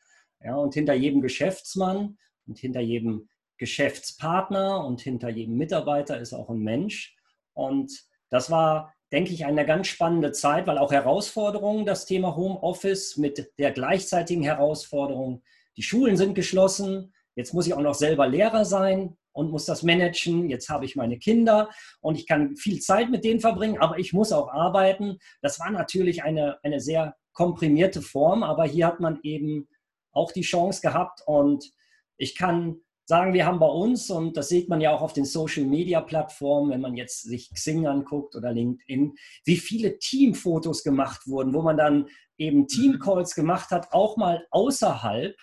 Ja, 0.42 0.56
und 0.56 0.72
hinter 0.72 0.94
jedem 0.94 1.20
Geschäftsmann 1.20 2.16
und 2.46 2.58
hinter 2.58 2.80
jedem 2.80 3.28
Geschäftspartner 3.58 4.84
und 4.84 5.02
hinter 5.02 5.28
jedem 5.28 5.56
Mitarbeiter 5.56 6.18
ist 6.18 6.32
auch 6.32 6.48
ein 6.48 6.60
Mensch. 6.60 7.14
Und 7.52 7.92
das 8.30 8.50
war, 8.50 8.94
denke 9.12 9.32
ich, 9.32 9.44
eine 9.44 9.66
ganz 9.66 9.88
spannende 9.88 10.32
Zeit, 10.32 10.66
weil 10.66 10.78
auch 10.78 10.90
Herausforderungen, 10.90 11.84
das 11.84 12.06
Thema 12.06 12.34
Homeoffice 12.34 13.18
mit 13.18 13.52
der 13.58 13.72
gleichzeitigen 13.72 14.42
Herausforderung, 14.42 15.42
die 15.76 15.82
Schulen 15.82 16.16
sind 16.16 16.34
geschlossen, 16.34 17.12
jetzt 17.36 17.52
muss 17.52 17.66
ich 17.66 17.74
auch 17.74 17.82
noch 17.82 17.94
selber 17.94 18.26
Lehrer 18.26 18.64
sein 18.64 19.18
und 19.34 19.50
muss 19.50 19.66
das 19.66 19.82
managen, 19.82 20.48
jetzt 20.48 20.70
habe 20.70 20.86
ich 20.86 20.96
meine 20.96 21.18
Kinder 21.18 21.68
und 22.00 22.16
ich 22.16 22.26
kann 22.26 22.56
viel 22.56 22.80
Zeit 22.80 23.10
mit 23.10 23.24
denen 23.24 23.40
verbringen, 23.40 23.78
aber 23.78 23.98
ich 23.98 24.12
muss 24.12 24.32
auch 24.32 24.48
arbeiten. 24.48 25.18
Das 25.42 25.60
war 25.60 25.70
natürlich 25.70 26.22
eine, 26.22 26.58
eine 26.62 26.80
sehr 26.80 27.16
komprimierte 27.32 28.00
Form, 28.00 28.42
aber 28.42 28.64
hier 28.64 28.86
hat 28.86 29.00
man 29.00 29.18
eben 29.22 29.68
auch 30.12 30.30
die 30.32 30.42
Chance 30.42 30.80
gehabt 30.80 31.20
und 31.26 31.72
ich 32.16 32.36
kann 32.36 32.80
sagen, 33.06 33.34
wir 33.34 33.44
haben 33.44 33.58
bei 33.58 33.66
uns, 33.66 34.08
und 34.08 34.36
das 34.36 34.48
sieht 34.48 34.68
man 34.68 34.80
ja 34.80 34.94
auch 34.94 35.02
auf 35.02 35.12
den 35.12 35.24
Social-Media-Plattformen, 35.24 36.70
wenn 36.70 36.80
man 36.80 36.94
jetzt 36.94 37.22
sich 37.22 37.50
Xing 37.52 37.86
anguckt 37.86 38.34
oder 38.34 38.52
LinkedIn, 38.52 39.14
wie 39.44 39.56
viele 39.56 39.98
Teamfotos 39.98 40.84
gemacht 40.84 41.26
wurden, 41.26 41.52
wo 41.52 41.60
man 41.60 41.76
dann 41.76 42.08
eben 42.38 42.60
mhm. 42.60 42.68
Teamcalls 42.68 43.34
gemacht 43.34 43.70
hat, 43.70 43.92
auch 43.92 44.16
mal 44.16 44.46
außerhalb 44.50 45.36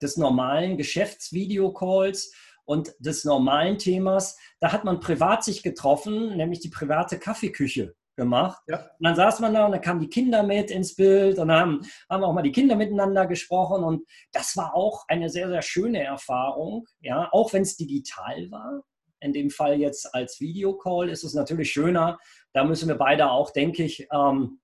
des 0.00 0.16
normalen 0.16 0.76
Geschäftsvideocalls 0.76 2.32
und 2.68 2.94
des 2.98 3.24
normalen 3.24 3.78
Themas. 3.78 4.38
Da 4.60 4.72
hat 4.72 4.84
man 4.84 5.00
privat 5.00 5.42
sich 5.42 5.62
getroffen, 5.62 6.36
nämlich 6.36 6.60
die 6.60 6.68
private 6.68 7.18
Kaffeeküche 7.18 7.94
gemacht. 8.14 8.60
Ja. 8.68 8.90
Und 8.98 9.06
dann 9.06 9.16
saß 9.16 9.40
man 9.40 9.54
da 9.54 9.64
und 9.64 9.72
dann 9.72 9.80
kamen 9.80 10.00
die 10.00 10.10
Kinder 10.10 10.42
mit 10.42 10.70
ins 10.70 10.94
Bild 10.94 11.38
und 11.38 11.50
haben, 11.50 11.80
haben 12.10 12.24
auch 12.24 12.34
mal 12.34 12.42
die 12.42 12.52
Kinder 12.52 12.76
miteinander 12.76 13.26
gesprochen 13.26 13.84
und 13.84 14.06
das 14.32 14.54
war 14.56 14.74
auch 14.74 15.04
eine 15.08 15.30
sehr, 15.30 15.48
sehr 15.48 15.62
schöne 15.62 16.04
Erfahrung, 16.04 16.86
ja, 17.00 17.30
auch 17.32 17.54
wenn 17.54 17.62
es 17.62 17.78
digital 17.78 18.50
war. 18.50 18.82
In 19.20 19.32
dem 19.32 19.48
Fall 19.48 19.80
jetzt 19.80 20.14
als 20.14 20.38
Videocall 20.38 21.08
ist 21.08 21.24
es 21.24 21.32
natürlich 21.32 21.72
schöner. 21.72 22.18
Da 22.52 22.64
müssen 22.64 22.88
wir 22.88 22.96
beide 22.96 23.30
auch, 23.30 23.50
denke 23.50 23.82
ich, 23.82 24.06
ähm, 24.12 24.60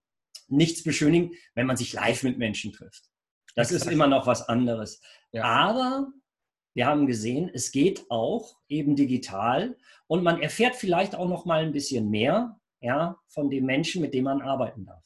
nichts 0.49 0.85
beschönigen, 0.85 1.31
wenn 1.55 1.67
man 1.67 1.79
sich 1.79 1.95
live 1.95 2.23
mit 2.23 2.37
Menschen 2.37 2.73
trifft. 2.73 3.05
Das 3.57 3.71
Exakt. 3.71 3.87
ist 3.87 3.93
immer 3.93 4.09
noch 4.09 4.27
was 4.27 4.47
anderes. 4.47 5.01
Ja. 5.33 5.45
Aber 5.45 6.09
wir 6.75 6.87
haben 6.87 7.07
gesehen, 7.07 7.51
es 7.53 7.73
geht 7.73 8.05
auch 8.11 8.57
eben 8.69 8.97
digital 8.97 9.77
und 10.07 10.23
man 10.23 10.43
erfährt 10.43 10.75
vielleicht 10.75 11.15
auch 11.15 11.29
noch 11.29 11.45
mal 11.45 11.63
ein 11.65 11.73
bisschen 11.73 12.11
mehr 12.11 12.59
ja, 12.81 13.17
von 13.29 13.49
den 13.49 13.65
Menschen, 13.65 14.03
mit 14.03 14.13
denen 14.13 14.25
man 14.25 14.43
arbeiten 14.43 14.85
darf. 14.85 15.05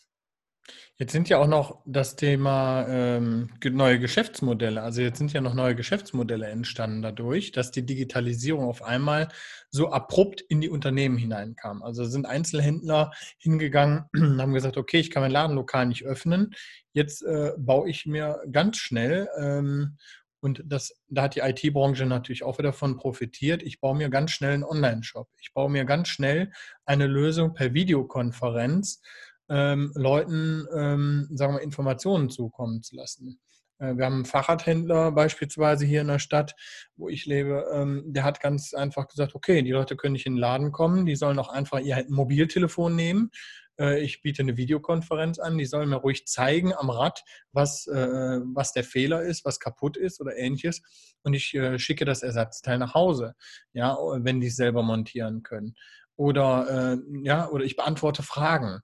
Jetzt 1.00 1.12
sind 1.12 1.28
ja 1.28 1.38
auch 1.38 1.46
noch 1.46 1.80
das 1.86 2.16
Thema 2.16 2.84
ähm, 2.88 3.50
neue 3.64 4.00
Geschäftsmodelle. 4.00 4.82
Also 4.82 5.00
jetzt 5.00 5.18
sind 5.18 5.32
ja 5.32 5.40
noch 5.40 5.54
neue 5.54 5.76
Geschäftsmodelle 5.76 6.46
entstanden 6.46 7.02
dadurch, 7.02 7.52
dass 7.52 7.70
die 7.70 7.86
Digitalisierung 7.86 8.64
auf 8.64 8.82
einmal 8.82 9.28
so 9.70 9.90
abrupt 9.90 10.40
in 10.40 10.60
die 10.60 10.68
Unternehmen 10.68 11.16
hineinkam. 11.16 11.84
Also 11.84 12.04
sind 12.04 12.26
Einzelhändler 12.26 13.12
hingegangen, 13.38 14.06
haben 14.40 14.52
gesagt, 14.52 14.76
okay, 14.76 14.98
ich 14.98 15.12
kann 15.12 15.22
mein 15.22 15.30
Ladenlokal 15.30 15.86
nicht 15.86 16.04
öffnen. 16.04 16.50
Jetzt 16.92 17.22
äh, 17.22 17.52
baue 17.56 17.88
ich 17.88 18.04
mir 18.04 18.42
ganz 18.50 18.78
schnell 18.78 19.28
ähm, 19.38 19.98
und 20.40 20.62
das, 20.64 20.92
da 21.08 21.22
hat 21.22 21.34
die 21.34 21.40
IT-Branche 21.40 22.06
natürlich 22.06 22.44
auch 22.44 22.58
wieder 22.58 22.70
davon 22.70 22.96
profitiert. 22.96 23.62
Ich 23.62 23.80
baue 23.80 23.96
mir 23.96 24.08
ganz 24.08 24.30
schnell 24.30 24.54
einen 24.54 24.64
Online-Shop. 24.64 25.28
Ich 25.40 25.52
baue 25.52 25.70
mir 25.70 25.84
ganz 25.84 26.08
schnell 26.08 26.52
eine 26.84 27.06
Lösung 27.06 27.54
per 27.54 27.74
Videokonferenz, 27.74 29.02
ähm, 29.48 29.92
Leuten, 29.94 30.66
ähm, 30.74 31.28
sagen 31.32 31.54
wir, 31.54 31.62
Informationen 31.62 32.30
zukommen 32.30 32.82
zu 32.82 32.96
lassen. 32.96 33.40
Äh, 33.78 33.96
wir 33.96 34.04
haben 34.04 34.14
einen 34.14 34.24
Fahrradhändler 34.24 35.12
beispielsweise 35.12 35.86
hier 35.86 36.02
in 36.02 36.08
der 36.08 36.18
Stadt, 36.18 36.54
wo 36.96 37.08
ich 37.08 37.26
lebe, 37.26 37.66
ähm, 37.72 38.04
der 38.06 38.24
hat 38.24 38.40
ganz 38.40 38.74
einfach 38.74 39.08
gesagt, 39.08 39.34
okay, 39.34 39.62
die 39.62 39.72
Leute 39.72 39.96
können 39.96 40.12
nicht 40.12 40.26
in 40.26 40.34
den 40.34 40.40
Laden 40.40 40.72
kommen, 40.72 41.06
die 41.06 41.16
sollen 41.16 41.38
auch 41.38 41.48
einfach 41.48 41.80
ihr 41.80 42.04
Mobiltelefon 42.08 42.94
nehmen, 42.94 43.30
ich 43.78 44.22
biete 44.22 44.42
eine 44.42 44.56
Videokonferenz 44.56 45.38
an, 45.38 45.58
die 45.58 45.64
sollen 45.64 45.88
mir 45.88 45.96
ruhig 45.96 46.26
zeigen 46.26 46.72
am 46.74 46.90
Rad, 46.90 47.22
was, 47.52 47.86
äh, 47.86 48.40
was 48.54 48.72
der 48.72 48.84
Fehler 48.84 49.22
ist, 49.22 49.44
was 49.44 49.60
kaputt 49.60 49.96
ist 49.96 50.20
oder 50.20 50.36
ähnliches. 50.36 50.82
Und 51.22 51.34
ich 51.34 51.54
äh, 51.54 51.78
schicke 51.78 52.04
das 52.04 52.22
Ersatzteil 52.22 52.78
nach 52.78 52.94
Hause, 52.94 53.34
ja, 53.72 53.96
wenn 53.96 54.40
die 54.40 54.48
es 54.48 54.56
selber 54.56 54.82
montieren 54.82 55.42
können. 55.42 55.74
Oder, 56.16 56.98
ja, 57.22 57.48
oder 57.48 57.64
ich 57.64 57.76
beantworte 57.76 58.24
Fragen 58.24 58.80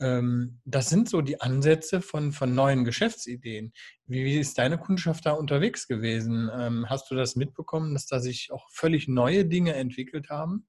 ähm, 0.00 0.60
das 0.64 0.88
sind 0.88 1.08
so 1.08 1.20
die 1.20 1.40
Ansätze 1.40 2.00
von, 2.00 2.32
von 2.32 2.54
neuen 2.54 2.84
Geschäftsideen. 2.84 3.72
Wie, 4.06 4.24
wie 4.24 4.38
ist 4.38 4.58
deine 4.58 4.78
Kundschaft 4.78 5.26
da 5.26 5.32
unterwegs 5.32 5.88
gewesen? 5.88 6.50
Ähm, 6.54 6.88
hast 6.88 7.10
du 7.10 7.14
das 7.14 7.36
mitbekommen, 7.36 7.94
dass 7.94 8.06
da 8.06 8.20
sich 8.20 8.52
auch 8.52 8.68
völlig 8.70 9.08
neue 9.08 9.44
Dinge 9.44 9.74
entwickelt 9.74 10.30
haben? 10.30 10.68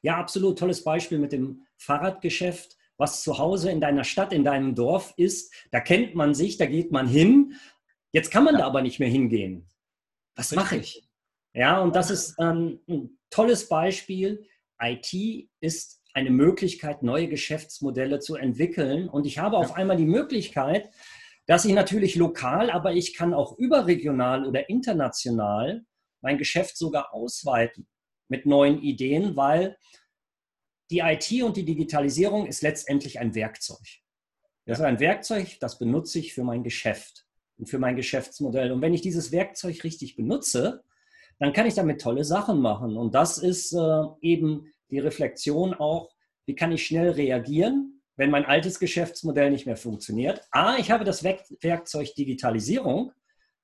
Ja, 0.00 0.16
absolut. 0.16 0.58
Tolles 0.58 0.82
Beispiel 0.82 1.18
mit 1.18 1.32
dem 1.32 1.66
Fahrradgeschäft 1.76 2.76
was 2.96 3.22
zu 3.22 3.38
Hause 3.38 3.70
in 3.70 3.80
deiner 3.80 4.04
Stadt, 4.04 4.32
in 4.32 4.44
deinem 4.44 4.74
Dorf 4.74 5.14
ist. 5.16 5.52
Da 5.70 5.80
kennt 5.80 6.14
man 6.14 6.34
sich, 6.34 6.56
da 6.56 6.66
geht 6.66 6.92
man 6.92 7.08
hin. 7.08 7.54
Jetzt 8.12 8.30
kann 8.30 8.44
man 8.44 8.54
ja. 8.54 8.60
da 8.60 8.66
aber 8.66 8.82
nicht 8.82 9.00
mehr 9.00 9.08
hingehen. 9.08 9.68
Was 10.36 10.52
mache 10.52 10.76
ich? 10.76 11.08
Ja, 11.52 11.80
und 11.80 11.94
das 11.94 12.10
ist 12.10 12.36
ähm, 12.40 12.80
ein 12.88 13.18
tolles 13.30 13.68
Beispiel. 13.68 14.46
IT 14.80 15.48
ist 15.60 16.00
eine 16.12 16.30
Möglichkeit, 16.30 17.02
neue 17.02 17.28
Geschäftsmodelle 17.28 18.20
zu 18.20 18.36
entwickeln. 18.36 19.08
Und 19.08 19.26
ich 19.26 19.38
habe 19.38 19.56
auf 19.56 19.74
einmal 19.74 19.96
die 19.96 20.06
Möglichkeit, 20.06 20.90
dass 21.46 21.64
ich 21.64 21.74
natürlich 21.74 22.14
lokal, 22.14 22.70
aber 22.70 22.92
ich 22.92 23.14
kann 23.14 23.34
auch 23.34 23.58
überregional 23.58 24.46
oder 24.46 24.68
international 24.68 25.84
mein 26.22 26.38
Geschäft 26.38 26.76
sogar 26.76 27.12
ausweiten 27.12 27.86
mit 28.28 28.46
neuen 28.46 28.80
Ideen, 28.80 29.36
weil 29.36 29.76
die 30.90 30.98
IT 30.98 31.42
und 31.42 31.56
die 31.56 31.64
Digitalisierung 31.64 32.46
ist 32.46 32.62
letztendlich 32.62 33.18
ein 33.18 33.34
Werkzeug. 33.34 34.02
Das 34.66 34.78
ist 34.78 34.84
ein 34.84 35.00
Werkzeug, 35.00 35.58
das 35.60 35.78
benutze 35.78 36.18
ich 36.18 36.32
für 36.34 36.44
mein 36.44 36.62
Geschäft 36.62 37.26
und 37.58 37.68
für 37.68 37.78
mein 37.78 37.96
Geschäftsmodell. 37.96 38.72
Und 38.72 38.80
wenn 38.80 38.94
ich 38.94 39.02
dieses 39.02 39.30
Werkzeug 39.32 39.84
richtig 39.84 40.16
benutze, 40.16 40.82
dann 41.38 41.52
kann 41.52 41.66
ich 41.66 41.74
damit 41.74 42.00
tolle 42.00 42.24
Sachen 42.24 42.60
machen. 42.60 42.96
Und 42.96 43.14
das 43.14 43.38
ist 43.38 43.72
äh, 43.72 44.02
eben 44.20 44.72
die 44.90 44.98
Reflexion 44.98 45.74
auch, 45.74 46.10
wie 46.46 46.54
kann 46.54 46.72
ich 46.72 46.86
schnell 46.86 47.10
reagieren, 47.10 48.02
wenn 48.16 48.30
mein 48.30 48.44
altes 48.44 48.78
Geschäftsmodell 48.78 49.50
nicht 49.50 49.66
mehr 49.66 49.76
funktioniert. 49.76 50.42
Ah, 50.50 50.76
ich 50.78 50.90
habe 50.90 51.04
das 51.04 51.24
Werkzeug 51.24 52.14
Digitalisierung. 52.14 53.12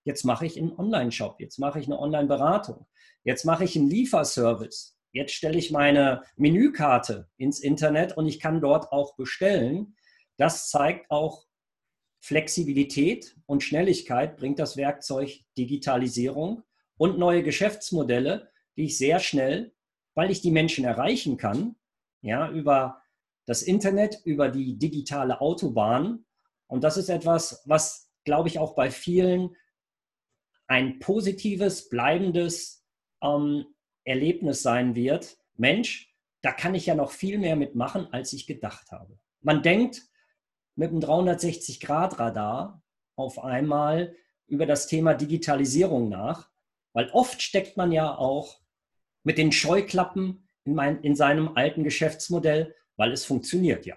Jetzt 0.04 0.24
mache 0.24 0.46
ich 0.46 0.58
einen 0.58 0.72
Online-Shop, 0.72 1.36
jetzt 1.40 1.58
mache 1.58 1.78
ich 1.78 1.86
eine 1.86 1.98
Online-Beratung, 1.98 2.86
jetzt 3.22 3.44
mache 3.44 3.64
ich 3.64 3.76
einen 3.76 3.88
Lieferservice. 3.88 4.96
Jetzt 5.12 5.32
stelle 5.32 5.58
ich 5.58 5.70
meine 5.70 6.22
Menükarte 6.36 7.28
ins 7.36 7.60
Internet 7.60 8.16
und 8.16 8.26
ich 8.26 8.38
kann 8.38 8.60
dort 8.60 8.92
auch 8.92 9.16
bestellen. 9.16 9.96
Das 10.36 10.70
zeigt 10.70 11.10
auch 11.10 11.46
Flexibilität 12.20 13.36
und 13.46 13.62
Schnelligkeit 13.62 14.36
bringt 14.36 14.58
das 14.58 14.76
Werkzeug 14.76 15.40
Digitalisierung 15.56 16.62
und 16.96 17.18
neue 17.18 17.42
Geschäftsmodelle, 17.42 18.50
die 18.76 18.84
ich 18.84 18.98
sehr 18.98 19.18
schnell, 19.20 19.74
weil 20.14 20.30
ich 20.30 20.42
die 20.42 20.50
Menschen 20.50 20.84
erreichen 20.84 21.38
kann, 21.38 21.76
ja, 22.20 22.50
über 22.50 23.02
das 23.46 23.62
Internet, 23.62 24.20
über 24.24 24.48
die 24.48 24.78
digitale 24.78 25.40
Autobahn. 25.40 26.26
Und 26.66 26.84
das 26.84 26.96
ist 26.96 27.08
etwas, 27.08 27.62
was, 27.64 28.12
glaube 28.24 28.48
ich, 28.48 28.58
auch 28.58 28.74
bei 28.74 28.90
vielen 28.90 29.56
ein 30.66 31.00
positives, 31.00 31.88
bleibendes 31.88 32.86
ähm, 33.22 33.64
Erlebnis 34.10 34.62
sein 34.62 34.94
wird, 34.94 35.38
Mensch, 35.56 36.14
da 36.42 36.52
kann 36.52 36.74
ich 36.74 36.86
ja 36.86 36.94
noch 36.94 37.10
viel 37.10 37.38
mehr 37.38 37.56
mitmachen, 37.56 38.12
als 38.12 38.32
ich 38.32 38.46
gedacht 38.46 38.92
habe. 38.92 39.18
Man 39.40 39.62
denkt 39.62 40.02
mit 40.74 40.90
einem 40.90 41.00
360-Grad-Radar 41.00 42.82
auf 43.16 43.42
einmal 43.42 44.14
über 44.46 44.66
das 44.66 44.86
Thema 44.86 45.14
Digitalisierung 45.14 46.08
nach, 46.08 46.48
weil 46.92 47.08
oft 47.10 47.40
steckt 47.40 47.76
man 47.76 47.92
ja 47.92 48.16
auch 48.16 48.60
mit 49.22 49.38
den 49.38 49.52
Scheuklappen 49.52 50.48
in, 50.64 50.74
mein, 50.74 51.00
in 51.02 51.14
seinem 51.14 51.56
alten 51.56 51.84
Geschäftsmodell, 51.84 52.74
weil 52.96 53.12
es 53.12 53.24
funktioniert 53.24 53.86
ja. 53.86 53.96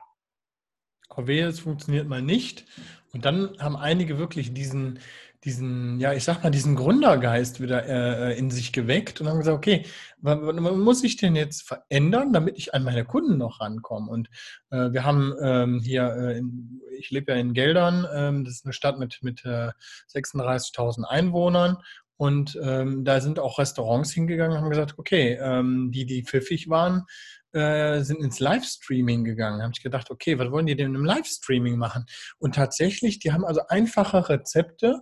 Aber 1.10 1.32
es 1.32 1.60
funktioniert 1.60 2.08
mal 2.08 2.22
nicht. 2.22 2.66
Und 3.14 3.26
dann 3.26 3.56
haben 3.60 3.76
einige 3.76 4.18
wirklich 4.18 4.54
diesen, 4.54 5.00
diesen, 5.44 6.00
ja, 6.00 6.14
ich 6.14 6.24
sag 6.24 6.44
mal, 6.44 6.50
diesen 6.50 6.76
Gründergeist 6.76 7.62
wieder 7.62 7.86
äh, 7.86 8.38
in 8.38 8.50
sich 8.50 8.72
geweckt 8.72 9.20
und 9.20 9.28
haben 9.28 9.40
gesagt, 9.40 9.58
okay, 9.58 9.86
was, 10.20 10.40
was 10.42 10.76
muss 10.78 11.04
ich 11.04 11.18
denn 11.18 11.36
jetzt 11.36 11.64
verändern, 11.64 12.32
damit 12.34 12.58
ich 12.58 12.74
an 12.74 12.84
meine 12.84 13.04
Kunden 13.06 13.38
noch 13.38 13.60
rankomme? 13.60 14.10
Und 14.10 14.30
äh, 14.72 14.92
wir 14.92 15.04
haben 15.04 15.34
ähm, 15.42 15.82
hier, 15.84 16.16
äh, 16.16 16.38
in, 16.38 16.82
ich 16.98 17.12
lebe 17.12 17.34
ja 17.34 17.38
in 17.38 17.54
Geldern, 17.54 18.08
ähm, 18.14 18.46
das 18.46 18.56
ist 18.56 18.66
eine 18.66 18.74
Stadt 18.74 19.00
mit, 19.00 19.20
mit 19.22 19.44
äh, 19.46 19.72
36.000 20.14 21.04
Einwohnern 21.04 21.78
und 22.16 22.58
ähm, 22.62 23.04
da 23.04 23.20
sind 23.20 23.40
auch 23.40 23.60
Restaurants 23.60 24.12
hingegangen 24.12 24.56
und 24.56 24.64
haben 24.64 24.70
gesagt, 24.70 24.98
okay, 24.98 25.38
ähm, 25.42 25.92
die, 25.92 26.06
die 26.06 26.24
pfiffig 26.24 26.70
waren, 26.70 27.06
äh, 27.52 28.02
sind 28.02 28.22
ins 28.22 28.40
Livestreaming 28.40 29.24
gegangen. 29.24 29.60
Da 29.60 29.64
habe 29.64 29.74
ich 29.76 29.84
gedacht, 29.84 30.10
okay, 30.10 30.40
was 30.40 30.52
wollen 30.52 30.66
die 30.66 30.76
denn 30.76 30.96
im 30.96 31.06
Livestreaming 31.06 31.78
machen? 31.78 32.06
Und 32.40 32.56
tatsächlich, 32.56 33.20
die 33.20 33.32
haben 33.32 33.46
also 33.46 33.62
einfache 33.68 34.30
Rezepte 34.30 35.02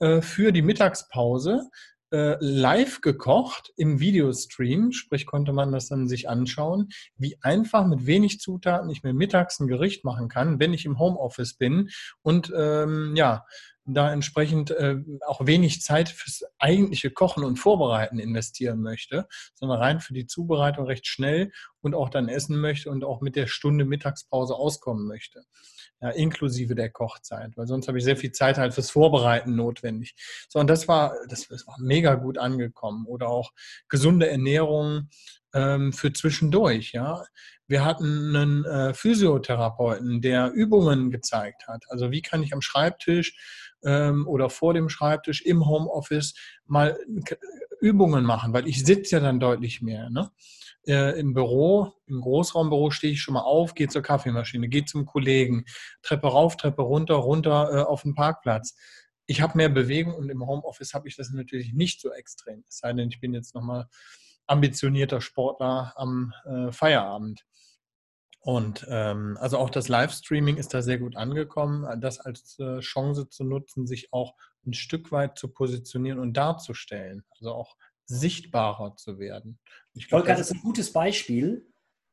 äh, 0.00 0.20
für 0.20 0.52
die 0.52 0.62
Mittagspause 0.62 1.68
äh, 2.14 2.36
live 2.38 3.00
gekocht 3.00 3.72
im 3.76 3.98
Videostream, 3.98 4.92
sprich 4.92 5.26
konnte 5.26 5.52
man 5.52 5.72
das 5.72 5.88
dann 5.88 6.06
sich 6.06 6.28
anschauen, 6.28 6.90
wie 7.16 7.36
einfach 7.42 7.86
mit 7.86 8.06
wenig 8.06 8.38
Zutaten 8.38 8.88
ich 8.90 9.02
mir 9.02 9.12
mittags 9.12 9.58
ein 9.58 9.66
Gericht 9.66 10.04
machen 10.04 10.28
kann, 10.28 10.60
wenn 10.60 10.72
ich 10.72 10.84
im 10.84 10.98
Homeoffice 10.98 11.54
bin 11.54 11.90
und 12.22 12.52
ähm, 12.56 13.14
ja, 13.16 13.44
da 13.86 14.12
entsprechend 14.12 14.70
äh, 14.70 14.96
auch 15.26 15.44
wenig 15.46 15.82
Zeit 15.82 16.08
fürs 16.08 16.44
eigentliche 16.58 17.10
Kochen 17.10 17.44
und 17.44 17.56
Vorbereiten 17.56 18.18
investieren 18.18 18.80
möchte, 18.80 19.26
sondern 19.54 19.78
rein 19.78 20.00
für 20.00 20.14
die 20.14 20.26
Zubereitung 20.26 20.86
recht 20.86 21.06
schnell 21.06 21.52
und 21.80 21.94
auch 21.94 22.08
dann 22.08 22.28
essen 22.28 22.60
möchte 22.60 22.90
und 22.90 23.04
auch 23.04 23.20
mit 23.20 23.36
der 23.36 23.46
Stunde 23.46 23.84
Mittagspause 23.84 24.54
auskommen 24.54 25.06
möchte 25.06 25.42
ja, 26.04 26.10
inklusive 26.10 26.74
der 26.74 26.90
Kochzeit, 26.90 27.56
weil 27.56 27.66
sonst 27.66 27.88
habe 27.88 27.96
ich 27.96 28.04
sehr 28.04 28.18
viel 28.18 28.30
Zeit 28.30 28.58
halt 28.58 28.74
fürs 28.74 28.90
Vorbereiten 28.90 29.56
notwendig. 29.56 30.14
So, 30.50 30.58
und 30.58 30.68
das 30.68 30.86
war, 30.86 31.14
das, 31.30 31.48
das 31.48 31.66
war 31.66 31.76
mega 31.78 32.14
gut 32.16 32.36
angekommen. 32.36 33.06
Oder 33.06 33.28
auch 33.28 33.52
gesunde 33.88 34.28
Ernährung 34.28 35.08
ähm, 35.54 35.94
für 35.94 36.12
zwischendurch, 36.12 36.92
ja. 36.92 37.24
Wir 37.66 37.86
hatten 37.86 38.36
einen 38.36 38.64
äh, 38.66 38.92
Physiotherapeuten, 38.92 40.20
der 40.20 40.52
Übungen 40.52 41.10
gezeigt 41.10 41.66
hat. 41.68 41.84
Also 41.88 42.10
wie 42.10 42.20
kann 42.20 42.42
ich 42.42 42.52
am 42.52 42.60
Schreibtisch 42.60 43.34
ähm, 43.84 44.26
oder 44.26 44.50
vor 44.50 44.74
dem 44.74 44.88
Schreibtisch 44.88 45.42
im 45.42 45.66
Homeoffice 45.66 46.34
mal 46.66 46.98
Übungen 47.80 48.24
machen, 48.24 48.52
weil 48.52 48.66
ich 48.66 48.84
sitze 48.84 49.16
ja 49.16 49.20
dann 49.20 49.40
deutlich 49.40 49.82
mehr. 49.82 50.10
Ne? 50.10 50.30
äh, 50.86 51.18
im 51.18 51.34
Büro, 51.34 51.92
im 52.06 52.20
Großraumbüro 52.20 52.90
stehe 52.90 53.12
ich 53.12 53.22
schon 53.22 53.34
mal 53.34 53.42
auf, 53.42 53.74
gehe 53.74 53.88
zur 53.88 54.02
Kaffeemaschine, 54.02 54.68
gehe 54.68 54.84
zum 54.84 55.06
Kollegen, 55.06 55.64
Treppe 56.02 56.28
rauf, 56.28 56.56
Treppe 56.56 56.82
runter, 56.82 57.14
runter 57.14 57.70
äh, 57.72 57.82
auf 57.82 58.02
den 58.02 58.14
Parkplatz. 58.14 58.76
Ich 59.26 59.40
habe 59.40 59.56
mehr 59.56 59.70
Bewegung 59.70 60.14
und 60.14 60.28
im 60.28 60.46
Homeoffice 60.46 60.92
habe 60.94 61.08
ich 61.08 61.16
das 61.16 61.30
natürlich 61.30 61.72
nicht 61.72 62.00
so 62.00 62.12
extrem. 62.12 62.62
Es 62.68 62.78
sei 62.78 62.92
denn, 62.92 63.08
ich 63.08 63.20
bin 63.20 63.32
jetzt 63.32 63.54
nochmal 63.54 63.88
ambitionierter 64.46 65.22
Sportler 65.22 65.94
am 65.96 66.34
äh, 66.44 66.70
Feierabend. 66.70 67.46
Und 68.44 68.86
ähm, 68.90 69.38
also 69.40 69.56
auch 69.56 69.70
das 69.70 69.88
Livestreaming 69.88 70.58
ist 70.58 70.74
da 70.74 70.82
sehr 70.82 70.98
gut 70.98 71.16
angekommen, 71.16 72.00
das 72.00 72.20
als 72.20 72.58
äh, 72.58 72.80
Chance 72.80 73.30
zu 73.30 73.42
nutzen, 73.42 73.86
sich 73.86 74.12
auch 74.12 74.34
ein 74.66 74.74
Stück 74.74 75.12
weit 75.12 75.38
zu 75.38 75.48
positionieren 75.48 76.18
und 76.18 76.34
darzustellen. 76.34 77.24
Also 77.30 77.52
auch 77.52 77.74
sichtbarer 78.04 78.96
zu 78.96 79.18
werden. 79.18 79.58
Ich 79.94 80.08
glaub, 80.08 80.20
Volker, 80.20 80.36
das 80.36 80.50
ist 80.50 80.56
ein 80.56 80.60
gutes 80.60 80.92
Beispiel. 80.92 81.66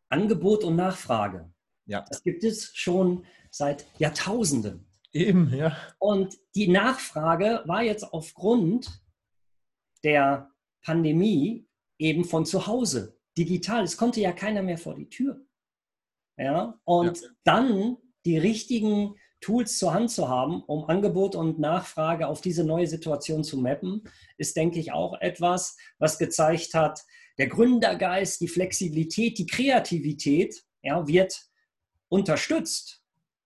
Angebot 0.08 0.64
und 0.64 0.78
Nachfrage. 0.78 1.52
Ja. 1.86 2.06
Das 2.08 2.24
gibt 2.24 2.46
es 2.46 2.72
schon 2.76 3.26
seit 3.50 3.86
Jahrtausenden. 3.98 4.88
Eben, 5.12 5.54
ja. 5.54 5.76
Und 6.00 6.38
die 6.56 6.70
Nachfrage 6.70 7.64
war 7.66 7.84
jetzt 7.84 8.04
aufgrund 8.14 9.02
der 10.06 10.50
Pandemie 10.82 11.68
eben 11.98 12.24
von 12.24 12.46
zu 12.46 12.68
Hause, 12.68 13.20
digital. 13.38 13.84
Es 13.84 13.98
konnte 13.98 14.22
ja 14.22 14.32
keiner 14.32 14.62
mehr 14.62 14.78
vor 14.78 14.96
die 14.96 15.10
Tür. 15.10 15.46
Ja, 16.42 16.80
und 16.86 17.22
ja. 17.22 17.28
dann 17.44 17.98
die 18.26 18.40
richtigen 18.40 19.16
Tools 19.42 19.78
zur 19.78 19.94
Hand 19.94 20.10
zu 20.10 20.28
haben, 20.28 20.64
um 20.64 20.86
Angebot 20.86 21.36
und 21.36 21.60
Nachfrage 21.60 22.28
auf 22.28 22.42
diese 22.42 22.64
neue 22.64 22.88
Situation 22.88 23.44
zu 23.44 23.58
mappen, 23.58 24.04
ist, 24.38 24.56
denke 24.58 24.80
ich, 24.80 24.92
auch 24.92 25.20
etwas, 25.22 25.78
was 26.00 26.18
gezeigt 26.18 26.74
hat, 26.74 27.02
der 27.38 27.48
Gründergeist, 27.48 28.42
die 28.42 28.48
Flexibilität, 28.48 29.38
die 29.38 29.46
Kreativität 29.46 30.64
ja, 30.82 31.08
wird 31.08 31.40
unterstützt 32.10 33.04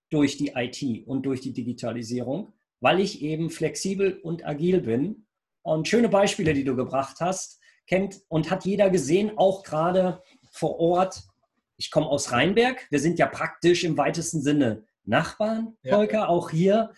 durch 0.10 0.38
die 0.38 0.54
IT 0.56 1.06
und 1.06 1.26
durch 1.26 1.42
die 1.42 1.54
Digitalisierung, 1.54 2.54
weil 2.80 3.02
ich 3.02 3.22
eben 3.22 3.50
flexibel 3.50 4.20
und 4.22 4.46
agil 4.46 4.82
bin. 4.82 5.28
Und 5.64 5.88
schöne 5.88 6.10
Beispiele, 6.10 6.54
die 6.54 6.64
du 6.64 6.76
gebracht 6.76 7.18
hast, 7.20 7.60
kennt 7.88 8.22
und 8.30 8.52
hat 8.52 8.66
jeder 8.66 8.90
gesehen, 8.90 9.38
auch 9.38 9.64
gerade 9.64 10.22
vor 10.52 10.80
Ort. 10.80 11.24
Ich 11.78 11.92
komme 11.92 12.08
aus 12.08 12.32
Rheinberg. 12.32 12.88
Wir 12.90 13.00
sind 13.00 13.20
ja 13.20 13.28
praktisch 13.28 13.84
im 13.84 13.98
weitesten 13.98 14.42
Sinne 14.42 14.86
Nachbarn, 15.04 15.78
Volker. 15.88 16.20
Ja. 16.20 16.28
Auch 16.28 16.50
hier 16.50 16.92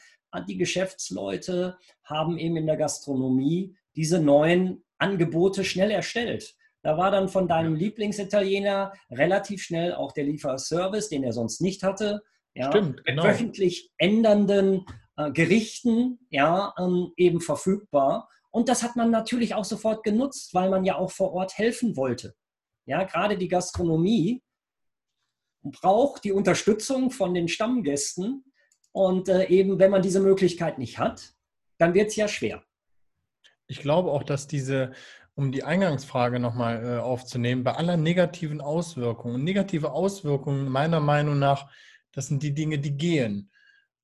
die 0.47 0.57
Geschäftsleute 0.57 1.77
haben 2.03 2.37
eben 2.37 2.57
in 2.57 2.67
der 2.67 2.77
Gastronomie 2.77 3.75
diese 3.95 4.19
neuen 4.19 4.83
Angebote 4.97 5.63
schnell 5.63 5.91
erstellt. 5.91 6.55
Da 6.83 6.97
war 6.97 7.11
dann 7.11 7.27
von 7.27 7.47
deinem 7.47 7.75
Lieblingsitaliener 7.75 8.93
relativ 9.09 9.63
schnell 9.63 9.93
auch 9.93 10.11
der 10.11 10.25
Lieferservice, 10.25 11.09
den 11.09 11.23
er 11.23 11.33
sonst 11.33 11.59
nicht 11.59 11.83
hatte. 11.83 12.21
Ja, 12.53 12.71
Stimmt, 12.71 13.03
genau. 13.05 13.23
wöchentlich 13.23 13.91
ändernden 13.97 14.85
äh, 15.17 15.31
Gerichten 15.31 16.19
ja, 16.29 16.73
ähm, 16.77 17.11
eben 17.17 17.41
verfügbar. 17.41 18.29
Und 18.51 18.69
das 18.69 18.83
hat 18.83 18.95
man 18.95 19.11
natürlich 19.11 19.53
auch 19.53 19.65
sofort 19.65 20.03
genutzt, 20.03 20.53
weil 20.53 20.69
man 20.69 20.85
ja 20.85 20.95
auch 20.95 21.11
vor 21.11 21.33
Ort 21.33 21.57
helfen 21.57 21.97
wollte. 21.97 22.35
Ja, 22.85 23.03
gerade 23.03 23.37
die 23.37 23.49
Gastronomie 23.49 24.41
braucht 25.63 26.23
die 26.23 26.31
Unterstützung 26.31 27.11
von 27.11 27.33
den 27.33 27.47
Stammgästen. 27.47 28.43
Und 28.91 29.29
äh, 29.29 29.47
eben, 29.47 29.79
wenn 29.79 29.91
man 29.91 30.01
diese 30.01 30.19
Möglichkeit 30.19 30.79
nicht 30.79 30.97
hat, 30.97 31.33
dann 31.77 31.93
wird 31.93 32.09
es 32.09 32.15
ja 32.15 32.27
schwer. 32.27 32.63
Ich 33.67 33.79
glaube 33.79 34.11
auch, 34.11 34.23
dass 34.23 34.47
diese, 34.47 34.93
um 35.35 35.51
die 35.51 35.63
Eingangsfrage 35.63 36.39
nochmal 36.39 36.83
äh, 36.83 36.99
aufzunehmen, 36.99 37.63
bei 37.63 37.73
aller 37.73 37.97
negativen 37.97 38.61
Auswirkungen, 38.61 39.43
negative 39.43 39.91
Auswirkungen 39.91 40.69
meiner 40.69 40.99
Meinung 40.99 41.37
nach, 41.37 41.69
das 42.11 42.27
sind 42.27 42.41
die 42.41 42.53
Dinge, 42.53 42.79
die 42.79 42.97
gehen. 42.97 43.51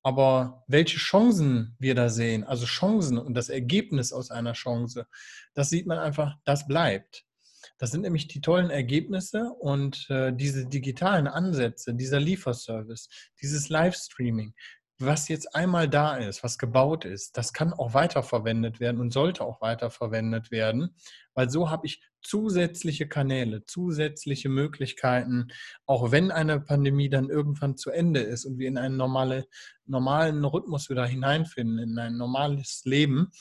Aber 0.04 0.64
welche 0.68 0.98
Chancen 0.98 1.76
wir 1.80 1.96
da 1.96 2.10
sehen, 2.10 2.44
also 2.44 2.66
Chancen 2.66 3.18
und 3.18 3.34
das 3.36 3.48
Ergebnis 3.48 4.12
aus 4.12 4.32
einer 4.32 4.54
Chance, 4.54 5.08
das 5.54 5.70
sieht 5.70 5.88
man 5.88 5.98
einfach, 5.98 6.36
das 6.44 6.68
bleibt. 6.68 7.26
Das 7.78 7.92
sind 7.92 8.02
nämlich 8.02 8.28
die 8.28 8.42
tollen 8.42 8.70
Ergebnisse 8.70 9.52
und 9.60 10.10
äh, 10.10 10.32
diese 10.34 10.66
digitalen 10.66 11.28
Ansätze, 11.28 11.94
dieser 11.94 12.20
Lieferservice, 12.20 13.10
dieses 13.42 13.70
Livestreaming, 13.70 14.54
was 15.00 15.28
jetzt 15.28 15.56
einmal 15.56 15.90
da 15.90 16.18
ist, 16.18 16.44
was 16.44 16.58
gebaut 16.58 17.06
ist, 17.06 17.38
das 17.38 17.52
kann 17.52 17.74
auch 17.74 17.94
weiterverwendet 17.94 18.80
werden 18.80 19.02
und 19.02 19.12
sollte 19.12 19.44
auch 19.44 19.60
weiterverwendet 19.62 20.52
werden, 20.52 20.96
weil 21.34 21.50
so 21.50 21.70
habe 21.70 21.88
ich 21.88 22.02
zusätzliche 22.22 23.08
Kanäle, 23.08 23.66
zusätzliche 23.66 24.50
Möglichkeiten, 24.50 25.48
auch 25.86 26.12
wenn 26.12 26.32
eine 26.32 26.60
Pandemie 26.60 27.10
dann 27.10 27.30
irgendwann 27.30 27.76
zu 27.76 27.90
Ende 27.90 28.22
ist 28.22 28.46
und 28.46 28.60
wir 28.60 28.68
in 28.68 28.78
einen 28.78 28.96
normale, 28.96 29.46
normalen 29.86 30.46
Rhythmus 30.46 30.90
wieder 30.90 31.06
hineinfinden, 31.06 31.80
in 31.80 32.00
ein 32.00 32.16
normales 32.16 32.84
Leben, 32.86 33.32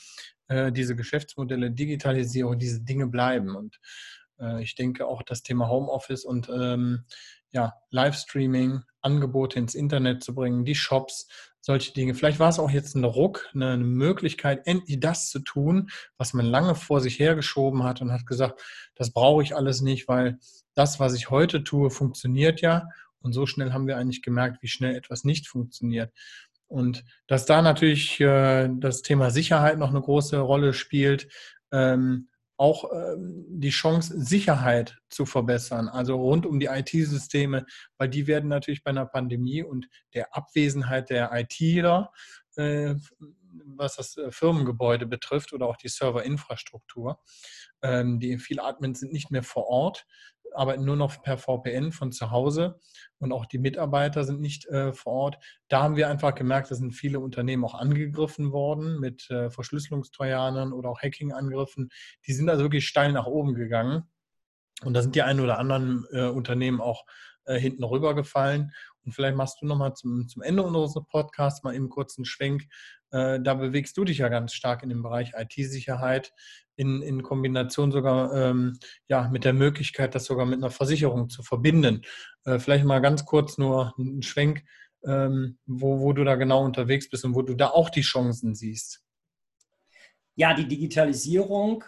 äh, 0.47 0.71
diese 0.71 0.95
Geschäftsmodelle, 0.95 1.71
Digitalisierung, 1.71 2.59
diese 2.59 2.81
Dinge 2.81 3.07
bleiben. 3.07 3.55
Und 3.55 3.79
ich 4.61 4.75
denke 4.75 5.07
auch 5.07 5.23
das 5.23 5.43
Thema 5.43 5.69
Homeoffice 5.69 6.25
und 6.25 6.49
ähm, 6.49 7.05
ja, 7.51 7.73
Livestreaming, 7.91 8.81
Angebote 9.01 9.59
ins 9.59 9.75
Internet 9.75 10.23
zu 10.23 10.33
bringen, 10.33 10.65
die 10.65 10.75
Shops, 10.75 11.27
solche 11.61 11.93
Dinge. 11.93 12.13
Vielleicht 12.13 12.39
war 12.39 12.49
es 12.49 12.59
auch 12.59 12.71
jetzt 12.71 12.95
ein 12.95 13.05
Ruck, 13.05 13.49
eine, 13.53 13.77
Möglichkeit, 13.77 14.65
endlich 14.65 14.99
das 14.99 15.29
zu 15.29 15.39
tun, 15.39 15.89
was 16.17 16.33
man 16.33 16.45
lange 16.45 16.75
vor 16.75 16.99
sich 16.99 17.19
hergeschoben 17.19 17.83
hat 17.83 18.01
und 18.01 18.11
hat 18.11 18.25
gesagt, 18.25 18.61
das 18.95 19.13
brauche 19.13 19.43
ich 19.43 19.55
alles 19.55 19.81
nicht, 19.81 20.07
weil 20.07 20.39
das, 20.73 20.99
was 20.99 21.13
ich 21.13 21.29
heute 21.29 21.63
tue, 21.63 21.89
funktioniert 21.89 22.61
ja. 22.61 22.89
Und 23.21 23.31
so 23.31 23.45
schnell 23.45 23.71
haben 23.71 23.87
wir 23.87 23.97
eigentlich 23.97 24.21
gemerkt, 24.21 24.61
wie 24.61 24.67
schnell 24.67 24.95
etwas 24.95 25.23
nicht 25.23 25.47
funktioniert. 25.47 26.11
Und 26.67 27.05
dass 27.27 27.45
da 27.45 27.61
natürlich 27.61 28.19
äh, 28.19 28.67
das 28.79 29.01
Thema 29.01 29.29
Sicherheit 29.29 29.77
noch 29.77 29.89
eine 29.89 30.01
große 30.01 30.39
Rolle 30.39 30.73
spielt, 30.73 31.29
ähm, 31.71 32.27
auch 32.63 32.89
ähm, 32.93 33.43
die 33.49 33.71
Chance, 33.71 34.17
Sicherheit 34.17 34.97
zu 35.09 35.25
verbessern, 35.25 35.89
also 35.89 36.15
rund 36.15 36.45
um 36.45 36.61
die 36.61 36.67
IT-Systeme, 36.67 37.65
weil 37.97 38.07
die 38.07 38.25
werden 38.25 38.47
natürlich 38.47 38.85
bei 38.85 38.91
einer 38.91 39.05
Pandemie 39.05 39.63
und 39.63 39.89
der 40.13 40.33
Abwesenheit 40.33 41.09
der 41.09 41.31
ITler, 41.33 42.13
äh, 42.55 42.95
was 43.65 43.97
das 43.97 44.15
äh, 44.15 44.31
Firmengebäude 44.31 45.05
betrifft 45.05 45.51
oder 45.51 45.67
auch 45.67 45.75
die 45.75 45.89
Serverinfrastruktur, 45.89 47.19
ähm, 47.81 48.21
die 48.21 48.37
viele 48.37 48.63
Admins 48.63 49.01
sind 49.01 49.11
nicht 49.11 49.29
mehr 49.29 49.43
vor 49.43 49.67
Ort, 49.67 50.05
arbeiten 50.53 50.85
nur 50.85 50.95
noch 50.95 51.21
per 51.21 51.37
VPN 51.37 51.91
von 51.91 52.11
zu 52.11 52.31
Hause 52.31 52.79
und 53.19 53.31
auch 53.31 53.45
die 53.45 53.57
Mitarbeiter 53.57 54.23
sind 54.23 54.41
nicht 54.41 54.65
äh, 54.67 54.93
vor 54.93 55.13
Ort. 55.13 55.37
Da 55.67 55.83
haben 55.83 55.95
wir 55.95 56.09
einfach 56.09 56.35
gemerkt, 56.35 56.71
da 56.71 56.75
sind 56.75 56.91
viele 56.91 57.19
Unternehmen 57.19 57.65
auch 57.65 57.75
angegriffen 57.75 58.51
worden 58.51 58.99
mit 58.99 59.29
äh, 59.29 59.49
Verschlüsselungstrojanern 59.49 60.73
oder 60.73 60.89
auch 60.89 61.01
Hacking-Angriffen. 61.01 61.89
Die 62.27 62.33
sind 62.33 62.49
also 62.49 62.63
wirklich 62.63 62.87
steil 62.87 63.11
nach 63.11 63.25
oben 63.25 63.55
gegangen. 63.55 64.03
Und 64.83 64.93
da 64.93 65.01
sind 65.01 65.15
die 65.15 65.21
ein 65.21 65.39
oder 65.39 65.59
anderen 65.59 66.05
äh, 66.11 66.27
Unternehmen 66.27 66.81
auch 66.81 67.05
äh, 67.45 67.59
hinten 67.59 67.83
rübergefallen. 67.83 68.73
Und 69.05 69.11
vielleicht 69.11 69.35
machst 69.35 69.61
du 69.61 69.65
nochmal 69.65 69.93
zum, 69.93 70.27
zum 70.27 70.41
Ende 70.41 70.63
unseres 70.63 70.93
Podcasts 71.09 71.63
mal 71.63 71.75
eben 71.75 71.89
kurz 71.89 72.17
einen 72.17 72.25
Schwenk. 72.25 72.63
Äh, 73.13 73.39
da 73.39 73.53
bewegst 73.53 73.95
du 73.95 74.03
dich 74.03 74.17
ja 74.17 74.27
ganz 74.27 74.53
stark 74.53 74.83
in 74.83 74.89
dem 74.89 75.03
Bereich 75.03 75.33
IT-Sicherheit 75.37 76.33
in, 76.75 77.03
in 77.03 77.21
Kombination 77.21 77.91
sogar 77.91 78.33
ähm, 78.35 78.79
ja, 79.07 79.29
mit 79.29 79.45
der 79.45 79.53
Möglichkeit, 79.53 80.15
das 80.15 80.25
sogar 80.25 80.47
mit 80.47 80.57
einer 80.57 80.71
Versicherung 80.71 81.29
zu 81.29 81.43
verbinden. 81.43 82.01
Äh, 82.45 82.57
vielleicht 82.57 82.85
mal 82.85 82.99
ganz 82.99 83.25
kurz 83.25 83.59
nur 83.59 83.93
einen 83.99 84.23
Schwenk, 84.23 84.63
ähm, 85.05 85.59
wo, 85.67 85.99
wo 85.99 86.13
du 86.13 86.23
da 86.23 86.35
genau 86.35 86.63
unterwegs 86.65 87.09
bist 87.09 87.23
und 87.23 87.35
wo 87.35 87.43
du 87.43 87.53
da 87.53 87.67
auch 87.67 87.91
die 87.91 88.01
Chancen 88.01 88.55
siehst. 88.55 89.03
ja, 90.35 90.55
die 90.55 90.67
Digitalisierung 90.67 91.83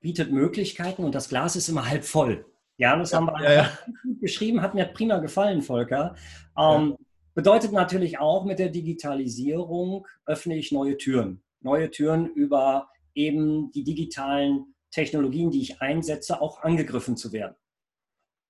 bietet 0.00 0.30
Möglichkeiten 0.30 1.04
und 1.04 1.14
das 1.14 1.30
Glas 1.30 1.56
ist 1.56 1.68
immer 1.68 1.88
halb 1.88 2.04
voll. 2.04 2.44
Ja, 2.76 2.96
das 2.96 3.12
ja, 3.12 3.18
haben 3.18 3.26
wir 3.26 3.42
ja, 3.42 3.52
ja. 3.52 3.78
gut 4.02 4.20
geschrieben, 4.20 4.60
hat 4.60 4.74
mir 4.74 4.84
prima 4.86 5.18
gefallen, 5.18 5.62
Volker. 5.62 6.14
Ähm, 6.56 6.96
bedeutet 7.40 7.72
natürlich 7.72 8.18
auch, 8.18 8.44
mit 8.44 8.58
der 8.58 8.68
Digitalisierung 8.68 10.06
öffne 10.26 10.58
ich 10.58 10.72
neue 10.72 10.98
Türen. 10.98 11.42
Neue 11.62 11.90
Türen 11.90 12.26
über 12.26 12.90
eben 13.14 13.72
die 13.72 13.82
digitalen 13.82 14.74
Technologien, 14.90 15.50
die 15.50 15.62
ich 15.62 15.80
einsetze, 15.80 16.42
auch 16.42 16.60
angegriffen 16.60 17.16
zu 17.16 17.32
werden. 17.32 17.56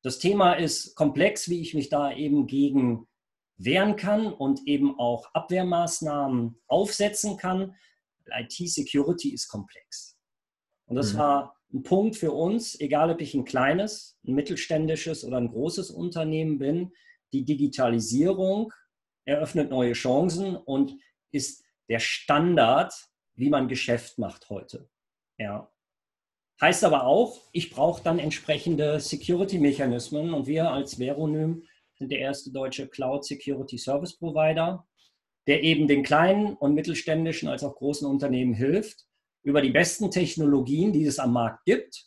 Das 0.02 0.18
Thema 0.18 0.54
ist 0.54 0.96
komplex, 0.96 1.48
wie 1.48 1.60
ich 1.60 1.72
mich 1.72 1.88
da 1.88 2.12
eben 2.12 2.48
gegen 2.48 3.06
wehren 3.58 3.94
kann 3.94 4.26
und 4.26 4.66
eben 4.66 4.98
auch 4.98 5.32
Abwehrmaßnahmen 5.34 6.60
aufsetzen 6.66 7.36
kann. 7.36 7.76
IT-Security 8.26 9.32
ist 9.32 9.46
komplex. 9.46 10.18
Und 10.86 10.96
das 10.96 11.12
mhm. 11.12 11.18
war 11.18 11.56
ein 11.72 11.84
Punkt 11.84 12.16
für 12.16 12.32
uns, 12.32 12.80
egal 12.80 13.12
ob 13.12 13.20
ich 13.20 13.34
ein 13.34 13.44
kleines, 13.44 14.18
ein 14.26 14.34
mittelständisches 14.34 15.24
oder 15.24 15.36
ein 15.36 15.52
großes 15.52 15.92
Unternehmen 15.92 16.58
bin, 16.58 16.90
die 17.32 17.44
Digitalisierung 17.44 18.72
eröffnet 19.30 19.70
neue 19.70 19.92
Chancen 19.92 20.56
und 20.56 20.96
ist 21.30 21.64
der 21.88 22.00
Standard, 22.00 22.92
wie 23.34 23.48
man 23.48 23.68
Geschäft 23.68 24.18
macht 24.18 24.50
heute. 24.50 24.90
Ja. 25.38 25.70
Heißt 26.60 26.84
aber 26.84 27.04
auch, 27.04 27.48
ich 27.52 27.70
brauche 27.70 28.02
dann 28.02 28.18
entsprechende 28.18 29.00
Security-Mechanismen 29.00 30.34
und 30.34 30.46
wir 30.46 30.70
als 30.70 30.98
Veronym 30.98 31.62
sind 31.94 32.10
der 32.10 32.18
erste 32.18 32.50
deutsche 32.50 32.88
Cloud 32.88 33.24
Security 33.24 33.78
Service 33.78 34.18
Provider, 34.18 34.86
der 35.46 35.62
eben 35.62 35.88
den 35.88 36.02
kleinen 36.02 36.54
und 36.54 36.74
mittelständischen 36.74 37.48
als 37.48 37.64
auch 37.64 37.76
großen 37.76 38.06
Unternehmen 38.06 38.52
hilft, 38.52 39.06
über 39.42 39.62
die 39.62 39.70
besten 39.70 40.10
Technologien, 40.10 40.92
die 40.92 41.04
es 41.04 41.18
am 41.18 41.32
Markt 41.32 41.64
gibt, 41.64 42.06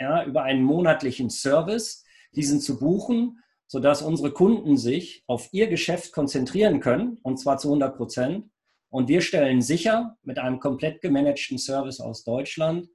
ja, 0.00 0.24
über 0.24 0.42
einen 0.42 0.64
monatlichen 0.64 1.30
Service, 1.30 2.04
diesen 2.34 2.60
zu 2.60 2.78
buchen, 2.78 3.38
sodass 3.72 4.02
unsere 4.02 4.32
Kunden 4.32 4.76
sich 4.76 5.24
auf 5.26 5.48
ihr 5.50 5.66
Geschäft 5.66 6.12
konzentrieren 6.12 6.78
können, 6.80 7.16
und 7.22 7.38
zwar 7.38 7.56
zu 7.56 7.68
100 7.68 7.96
Prozent. 7.96 8.50
Und 8.90 9.08
wir 9.08 9.22
stellen 9.22 9.62
sicher 9.62 10.18
mit 10.24 10.38
einem 10.38 10.60
komplett 10.60 11.00
gemanagten 11.00 11.56
Service 11.56 11.98
aus 11.98 12.22
Deutschland, 12.22 12.86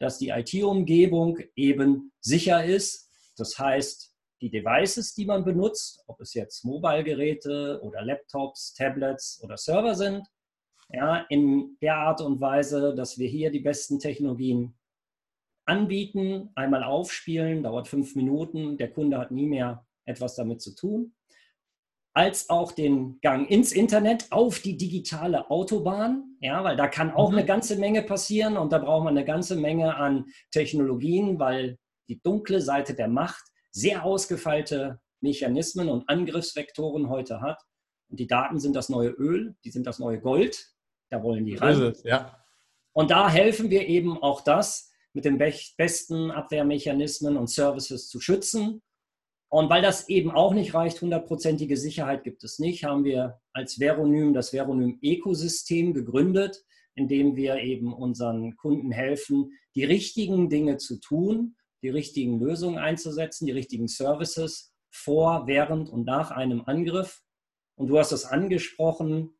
dass 0.00 0.18
die 0.18 0.30
IT-Umgebung 0.30 1.38
eben 1.54 2.10
sicher 2.20 2.64
ist. 2.64 3.08
Das 3.36 3.56
heißt, 3.60 4.12
die 4.40 4.50
Devices, 4.50 5.14
die 5.14 5.24
man 5.24 5.44
benutzt, 5.44 6.02
ob 6.08 6.20
es 6.20 6.34
jetzt 6.34 6.64
Mobile-Geräte 6.64 7.78
oder 7.84 8.02
Laptops, 8.02 8.74
Tablets 8.74 9.40
oder 9.40 9.56
Server 9.56 9.94
sind, 9.94 10.26
ja, 10.88 11.18
in 11.28 11.76
der 11.80 11.94
Art 11.94 12.20
und 12.20 12.40
Weise, 12.40 12.92
dass 12.96 13.18
wir 13.18 13.28
hier 13.28 13.52
die 13.52 13.60
besten 13.60 14.00
Technologien 14.00 14.76
anbieten, 15.64 16.50
einmal 16.56 16.82
aufspielen, 16.82 17.62
dauert 17.62 17.86
fünf 17.86 18.16
Minuten, 18.16 18.76
der 18.78 18.90
Kunde 18.90 19.18
hat 19.18 19.30
nie 19.30 19.46
mehr 19.46 19.86
etwas 20.04 20.34
damit 20.34 20.60
zu 20.60 20.74
tun, 20.74 21.14
als 22.14 22.48
auch 22.48 22.72
den 22.72 23.18
Gang 23.22 23.50
ins 23.50 23.72
Internet 23.72 24.30
auf 24.30 24.60
die 24.60 24.76
digitale 24.76 25.50
Autobahn, 25.50 26.36
ja, 26.40 26.62
weil 26.62 26.76
da 26.76 26.86
kann 26.86 27.10
auch 27.10 27.30
mhm. 27.30 27.38
eine 27.38 27.46
ganze 27.46 27.76
Menge 27.76 28.02
passieren 28.02 28.56
und 28.56 28.72
da 28.72 28.78
braucht 28.78 29.04
man 29.04 29.16
eine 29.16 29.26
ganze 29.26 29.56
Menge 29.56 29.96
an 29.96 30.26
Technologien, 30.52 31.40
weil 31.40 31.78
die 32.08 32.20
dunkle 32.22 32.60
Seite 32.60 32.94
der 32.94 33.08
Macht 33.08 33.44
sehr 33.72 34.04
ausgefeilte 34.04 35.00
Mechanismen 35.20 35.88
und 35.88 36.08
Angriffsvektoren 36.08 37.08
heute 37.08 37.40
hat. 37.40 37.60
Und 38.08 38.20
die 38.20 38.28
Daten 38.28 38.60
sind 38.60 38.76
das 38.76 38.88
neue 38.88 39.08
Öl, 39.08 39.56
die 39.64 39.70
sind 39.70 39.86
das 39.86 39.98
neue 39.98 40.20
Gold. 40.20 40.70
Da 41.10 41.22
wollen 41.22 41.44
die 41.44 41.56
ran. 41.56 41.82
Es, 41.82 42.04
ja. 42.04 42.38
Und 42.92 43.10
da 43.10 43.28
helfen 43.28 43.70
wir 43.70 43.88
eben 43.88 44.22
auch 44.22 44.42
das 44.42 44.92
mit 45.12 45.24
den 45.24 45.38
besten 45.38 46.30
Abwehrmechanismen 46.30 47.36
und 47.36 47.48
Services 47.48 48.08
zu 48.08 48.20
schützen. 48.20 48.82
Und 49.54 49.70
weil 49.70 49.82
das 49.82 50.08
eben 50.08 50.32
auch 50.32 50.52
nicht 50.52 50.74
reicht, 50.74 51.00
hundertprozentige 51.00 51.76
Sicherheit 51.76 52.24
gibt 52.24 52.42
es 52.42 52.58
nicht, 52.58 52.82
haben 52.82 53.04
wir 53.04 53.38
als 53.52 53.78
Veronym 53.78 54.34
das 54.34 54.52
Veronym-Ökosystem 54.52 55.94
gegründet, 55.94 56.64
in 56.96 57.06
dem 57.06 57.36
wir 57.36 57.58
eben 57.58 57.92
unseren 57.94 58.56
Kunden 58.56 58.90
helfen, 58.90 59.52
die 59.76 59.84
richtigen 59.84 60.48
Dinge 60.48 60.78
zu 60.78 60.98
tun, 60.98 61.54
die 61.84 61.88
richtigen 61.88 62.40
Lösungen 62.40 62.78
einzusetzen, 62.78 63.46
die 63.46 63.52
richtigen 63.52 63.86
Services 63.86 64.74
vor, 64.90 65.46
während 65.46 65.88
und 65.88 66.04
nach 66.04 66.32
einem 66.32 66.62
Angriff. 66.66 67.22
Und 67.76 67.86
du 67.86 68.00
hast 68.00 68.10
es 68.10 68.24
angesprochen, 68.24 69.38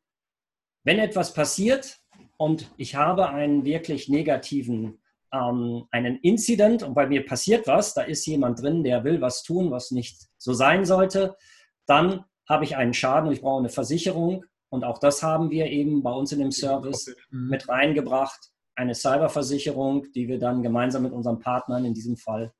wenn 0.85 0.97
etwas 0.97 1.33
passiert 1.33 1.99
und 2.37 2.71
ich 2.77 2.95
habe 2.95 3.31
einen 3.31 3.65
wirklich 3.65 4.07
negativen, 4.07 5.01
ähm, 5.31 5.85
einen 5.91 6.17
Incident 6.17 6.83
und 6.83 6.93
bei 6.93 7.07
mir 7.07 7.25
passiert 7.25 7.67
was, 7.67 7.93
da 7.93 8.01
ist 8.01 8.25
jemand 8.25 8.61
drin, 8.61 8.83
der 8.83 9.03
will 9.03 9.21
was 9.21 9.43
tun, 9.43 9.71
was 9.71 9.91
nicht 9.91 10.27
so 10.37 10.53
sein 10.53 10.85
sollte, 10.85 11.35
dann 11.85 12.25
habe 12.47 12.63
ich 12.63 12.75
einen 12.75 12.93
Schaden 12.93 13.27
und 13.27 13.33
ich 13.33 13.41
brauche 13.41 13.59
eine 13.59 13.69
Versicherung. 13.69 14.45
Und 14.69 14.83
auch 14.83 14.99
das 14.99 15.23
haben 15.23 15.49
wir 15.51 15.67
eben 15.67 16.03
bei 16.03 16.11
uns 16.11 16.31
in 16.31 16.39
dem 16.39 16.51
Service 16.51 17.15
mhm. 17.29 17.49
mit 17.49 17.69
reingebracht. 17.69 18.51
Eine 18.75 18.93
Cyberversicherung, 18.93 20.11
die 20.13 20.27
wir 20.27 20.37
dann 20.37 20.61
gemeinsam 20.61 21.03
mit 21.03 21.13
unseren 21.13 21.39
Partnern, 21.39 21.85
in 21.85 21.93
diesem 21.93 22.17
Fall 22.17 22.53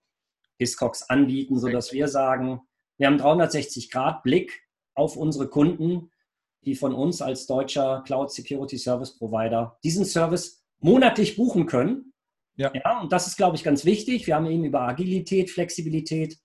Hiscox, 0.58 1.10
anbieten, 1.10 1.60
sodass 1.60 1.91
wir 1.91 2.08
sagen, 2.08 2.62
wir 2.97 3.08
haben 3.08 3.17
360 3.17 3.91
Grad 3.91 4.23
Blick 4.23 4.63
auf 4.95 5.17
unsere 5.17 5.49
Kunden 5.49 6.10
die 6.65 6.75
von 6.75 6.93
uns 6.93 7.21
als 7.21 7.45
deutscher 7.45 8.04
Cloud 8.06 8.32
Security 8.32 8.78
Service 8.78 9.17
Provider 9.17 9.78
diesen 9.84 10.06
Service 10.06 10.63
monatlich 10.80 11.36
buchen 11.38 11.67
können. 11.67 12.05
Ja. 12.56 12.72
ja. 12.74 13.02
Und 13.02 13.12
das 13.12 13.28
ist, 13.28 13.38
glaube 13.38 13.56
ich, 13.56 13.63
ganz 13.63 13.86
wichtig. 13.86 14.28
Wir 14.28 14.36
haben 14.36 14.46
eben 14.46 14.63
über 14.63 14.82
Agilität, 14.82 15.50
Flexibilität 15.50 16.38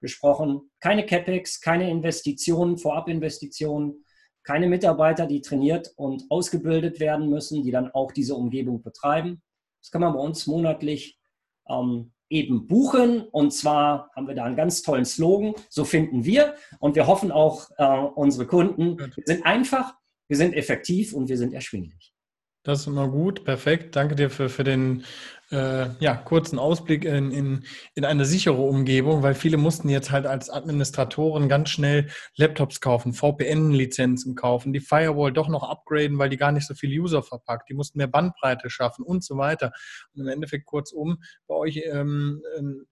gesprochen. 0.00 0.70
Keine 0.80 1.04
CapEx, 1.06 1.60
keine 1.60 1.90
Investitionen, 1.90 2.78
Vorabinvestitionen, 2.78 4.04
keine 4.44 4.68
Mitarbeiter, 4.68 5.26
die 5.26 5.40
trainiert 5.40 5.92
und 5.96 6.24
ausgebildet 6.30 7.00
werden 7.00 7.28
müssen, 7.28 7.62
die 7.64 7.72
dann 7.72 7.90
auch 7.90 8.12
diese 8.12 8.36
Umgebung 8.36 8.82
betreiben. 8.82 9.42
Das 9.80 9.90
kann 9.90 10.00
man 10.00 10.12
bei 10.12 10.20
uns 10.20 10.46
monatlich 10.46 11.18
ähm, 11.68 12.12
eben 12.28 12.66
buchen. 12.66 13.22
Und 13.22 13.52
zwar 13.52 14.10
haben 14.14 14.28
wir 14.28 14.34
da 14.34 14.44
einen 14.44 14.56
ganz 14.56 14.82
tollen 14.82 15.04
Slogan, 15.04 15.54
so 15.68 15.84
finden 15.84 16.24
wir. 16.24 16.54
Und 16.78 16.94
wir 16.94 17.06
hoffen 17.06 17.32
auch 17.32 17.70
äh, 17.76 17.84
unsere 18.14 18.46
Kunden. 18.46 18.98
Wir 18.98 19.24
sind 19.26 19.44
einfach, 19.44 19.94
wir 20.28 20.36
sind 20.36 20.54
effektiv 20.54 21.12
und 21.12 21.28
wir 21.28 21.38
sind 21.38 21.52
erschwinglich. 21.52 22.15
Das 22.66 22.80
ist 22.80 22.86
immer 22.88 23.06
gut, 23.06 23.44
perfekt. 23.44 23.94
Danke 23.94 24.16
dir 24.16 24.28
für, 24.28 24.48
für 24.48 24.64
den 24.64 25.04
äh, 25.52 25.86
ja, 26.00 26.16
kurzen 26.16 26.58
Ausblick 26.58 27.04
in, 27.04 27.30
in, 27.30 27.64
in 27.94 28.04
eine 28.04 28.24
sichere 28.24 28.60
Umgebung, 28.60 29.22
weil 29.22 29.36
viele 29.36 29.56
mussten 29.56 29.88
jetzt 29.88 30.10
halt 30.10 30.26
als 30.26 30.50
Administratoren 30.50 31.48
ganz 31.48 31.70
schnell 31.70 32.08
Laptops 32.34 32.80
kaufen, 32.80 33.12
VPN-Lizenzen 33.12 34.34
kaufen, 34.34 34.72
die 34.72 34.80
Firewall 34.80 35.32
doch 35.32 35.46
noch 35.46 35.62
upgraden, 35.62 36.18
weil 36.18 36.28
die 36.28 36.38
gar 36.38 36.50
nicht 36.50 36.66
so 36.66 36.74
viele 36.74 37.00
User 37.00 37.22
verpackt. 37.22 37.68
Die 37.68 37.74
mussten 37.74 37.98
mehr 37.98 38.08
Bandbreite 38.08 38.68
schaffen 38.68 39.04
und 39.04 39.22
so 39.22 39.36
weiter. 39.36 39.70
Und 40.12 40.22
im 40.22 40.28
Endeffekt 40.28 40.66
kurzum, 40.66 41.18
bei 41.46 41.54
euch 41.54 41.80
ähm, 41.86 42.42
ähm 42.58 42.86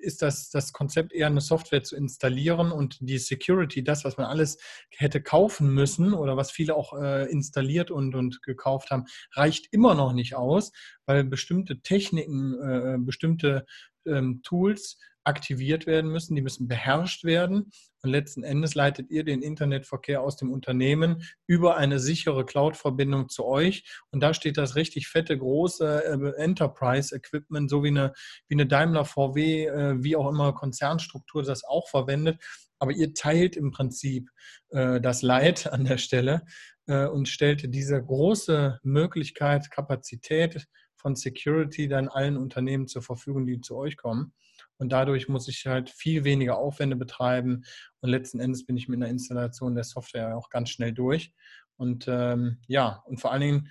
ist 0.00 0.22
das, 0.22 0.50
das 0.50 0.72
Konzept 0.72 1.12
eher 1.12 1.26
eine 1.26 1.40
Software 1.40 1.82
zu 1.82 1.96
installieren 1.96 2.72
und 2.72 2.98
die 3.00 3.18
Security, 3.18 3.82
das, 3.82 4.04
was 4.04 4.16
man 4.16 4.26
alles 4.26 4.58
hätte 4.96 5.22
kaufen 5.22 5.72
müssen 5.72 6.14
oder 6.14 6.36
was 6.36 6.50
viele 6.50 6.74
auch 6.74 6.92
äh, 7.00 7.30
installiert 7.30 7.90
und, 7.90 8.14
und 8.14 8.42
gekauft 8.42 8.90
haben, 8.90 9.04
reicht 9.32 9.68
immer 9.72 9.94
noch 9.94 10.12
nicht 10.12 10.34
aus, 10.34 10.72
weil 11.06 11.24
bestimmte 11.24 11.80
Techniken, 11.80 12.54
äh, 12.60 12.96
bestimmte 12.98 13.66
ähm, 14.08 14.40
Tools 14.42 14.98
aktiviert 15.28 15.86
werden 15.86 16.10
müssen, 16.10 16.34
die 16.34 16.42
müssen 16.42 16.68
beherrscht 16.68 17.22
werden. 17.22 17.70
Und 18.02 18.10
letzten 18.10 18.44
Endes 18.44 18.74
leitet 18.74 19.10
ihr 19.10 19.24
den 19.24 19.42
Internetverkehr 19.42 20.22
aus 20.22 20.36
dem 20.36 20.50
Unternehmen 20.50 21.22
über 21.46 21.76
eine 21.76 21.98
sichere 22.00 22.46
Cloud-Verbindung 22.46 23.28
zu 23.28 23.44
euch. 23.44 23.84
Und 24.10 24.20
da 24.20 24.32
steht 24.32 24.56
das 24.56 24.74
richtig 24.74 25.08
fette, 25.08 25.36
große 25.36 26.04
äh, 26.04 26.42
Enterprise-Equipment, 26.42 27.68
so 27.68 27.84
wie 27.84 27.88
eine, 27.88 28.14
wie 28.48 28.54
eine 28.54 28.66
Daimler 28.66 29.04
VW, 29.04 29.66
äh, 29.66 30.02
wie 30.02 30.16
auch 30.16 30.28
immer 30.28 30.54
Konzernstruktur 30.54 31.42
das 31.42 31.62
auch 31.62 31.88
verwendet. 31.88 32.42
Aber 32.78 32.92
ihr 32.92 33.12
teilt 33.12 33.56
im 33.56 33.70
Prinzip 33.70 34.30
äh, 34.70 34.98
das 35.00 35.20
Leid 35.20 35.70
an 35.70 35.84
der 35.84 35.98
Stelle 35.98 36.42
und 36.86 37.28
stellt 37.28 37.74
diese 37.74 38.02
große 38.02 38.80
Möglichkeit, 38.82 39.70
Kapazität 39.70 40.66
von 40.98 41.16
Security 41.16 41.88
dann 41.88 42.08
allen 42.08 42.36
Unternehmen 42.36 42.88
zur 42.88 43.02
Verfügung, 43.02 43.46
die 43.46 43.60
zu 43.60 43.76
euch 43.76 43.96
kommen. 43.96 44.32
Und 44.76 44.92
dadurch 44.92 45.28
muss 45.28 45.48
ich 45.48 45.66
halt 45.66 45.90
viel 45.90 46.24
weniger 46.24 46.58
Aufwände 46.58 46.96
betreiben. 46.96 47.64
Und 48.00 48.10
letzten 48.10 48.40
Endes 48.40 48.66
bin 48.66 48.76
ich 48.76 48.88
mit 48.88 48.98
einer 48.98 49.10
Installation 49.10 49.74
der 49.74 49.84
Software 49.84 50.36
auch 50.36 50.50
ganz 50.50 50.70
schnell 50.70 50.92
durch. 50.92 51.32
Und 51.76 52.06
ähm, 52.08 52.58
ja, 52.66 53.02
und 53.06 53.20
vor 53.20 53.32
allen 53.32 53.40
Dingen 53.40 53.68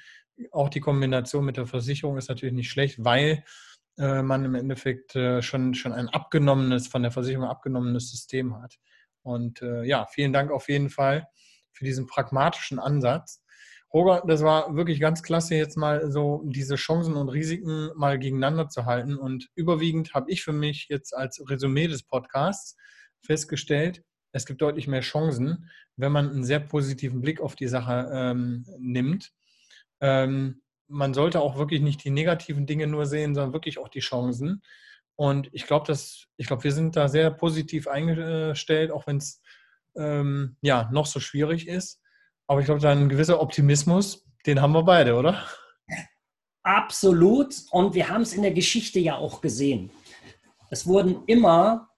auch 0.52 0.70
die 0.70 0.80
Kombination 0.80 1.46
mit 1.46 1.58
der 1.58 1.68
Versicherung 1.68 2.18
ist 2.18 2.30
natürlich 2.30 2.56
nicht 2.56 2.70
schlecht, 2.70 3.04
weil 3.04 3.44
äh, 3.98 4.22
man 4.22 4.46
im 4.46 4.56
Endeffekt 4.56 5.16
äh, 5.16 5.42
schon, 5.42 5.74
schon 5.74 5.94
ein 5.94 6.10
abgenommenes, 6.10 6.88
von 6.88 7.02
der 7.02 7.12
Versicherung 7.12 7.48
abgenommenes 7.48 8.12
System 8.12 8.62
hat. 8.62 8.78
Und 9.24 9.62
äh, 9.62 9.84
ja, 9.84 10.06
vielen 10.06 10.34
Dank 10.34 10.52
auf 10.52 10.70
jeden 10.70 10.90
Fall 10.90 11.28
für 11.72 11.84
diesen 11.84 12.08
pragmatischen 12.08 12.80
Ansatz. 12.80 13.44
Roger, 13.94 14.24
das 14.28 14.44
war 14.44 14.76
wirklich 14.76 15.00
ganz 15.00 15.24
klasse, 15.24 15.56
jetzt 15.56 15.78
mal 15.78 16.12
so 16.12 16.44
diese 16.46 16.76
Chancen 16.76 17.16
und 17.16 17.30
Risiken 17.30 17.90
mal 17.96 18.20
gegeneinander 18.20 18.68
zu 18.68 18.86
halten. 18.86 19.18
Und 19.18 19.50
überwiegend 19.56 20.14
habe 20.14 20.30
ich 20.32 20.44
für 20.44 20.54
mich 20.54 20.88
jetzt 20.90 21.16
als 21.16 21.42
Resümee 21.50 21.88
des 21.88 22.04
Podcasts 22.04 22.76
festgestellt, 23.22 24.04
es 24.32 24.46
gibt 24.46 24.62
deutlich 24.62 24.88
mehr 24.88 25.02
Chancen, 25.02 25.70
wenn 25.96 26.12
man 26.12 26.30
einen 26.30 26.44
sehr 26.44 26.60
positiven 26.60 27.22
Blick 27.22 27.42
auf 27.42 27.56
die 27.56 27.68
Sache 27.68 28.10
ähm, 28.14 28.66
nimmt. 28.78 29.32
Ähm, 30.00 30.62
man 30.88 31.14
sollte 31.14 31.40
auch 31.40 31.58
wirklich 31.58 31.82
nicht 31.82 32.04
die 32.04 32.12
negativen 32.12 32.66
Dinge 32.66 32.88
nur 32.88 33.06
sehen, 33.06 33.36
sondern 33.36 33.54
wirklich 33.54 33.80
auch 33.80 33.90
die 33.90 34.00
Chancen. 34.00 34.62
Und 35.16 35.50
ich 35.52 35.66
glaube, 35.66 35.88
dass 35.88 36.28
ich 36.38 36.48
glaube, 36.48 36.64
wir 36.64 36.72
sind 36.72 36.96
da 36.96 37.08
sehr 37.08 37.32
positiv 37.32 37.88
eingestellt, 37.88 38.92
auch 38.92 39.08
wenn 39.08 39.18
es 39.18 39.42
ähm, 39.96 40.58
ja 40.62 40.90
noch 40.92 41.08
so 41.08 41.20
schwierig 41.20 41.68
ist. 41.68 42.00
Aber 42.48 42.62
ich 42.62 42.66
glaube, 42.66 42.82
da 42.82 42.92
ein 42.92 43.10
gewisser 43.10 43.42
Optimismus, 43.42 44.26
den 44.46 44.62
haben 44.62 44.72
wir 44.72 44.84
beide, 44.84 45.16
oder? 45.16 45.46
Absolut. 46.64 47.56
Und 47.72 47.94
wir 47.94 48.10
haben 48.10 48.22
es 48.22 48.34
in 48.34 48.42
der 48.42 48.54
Geschichte 48.54 49.00
ja 49.00 49.18
auch 49.18 49.42
gesehen. 49.42 49.92
Es 50.70 50.88
wurden 50.88 51.24
immer 51.28 51.90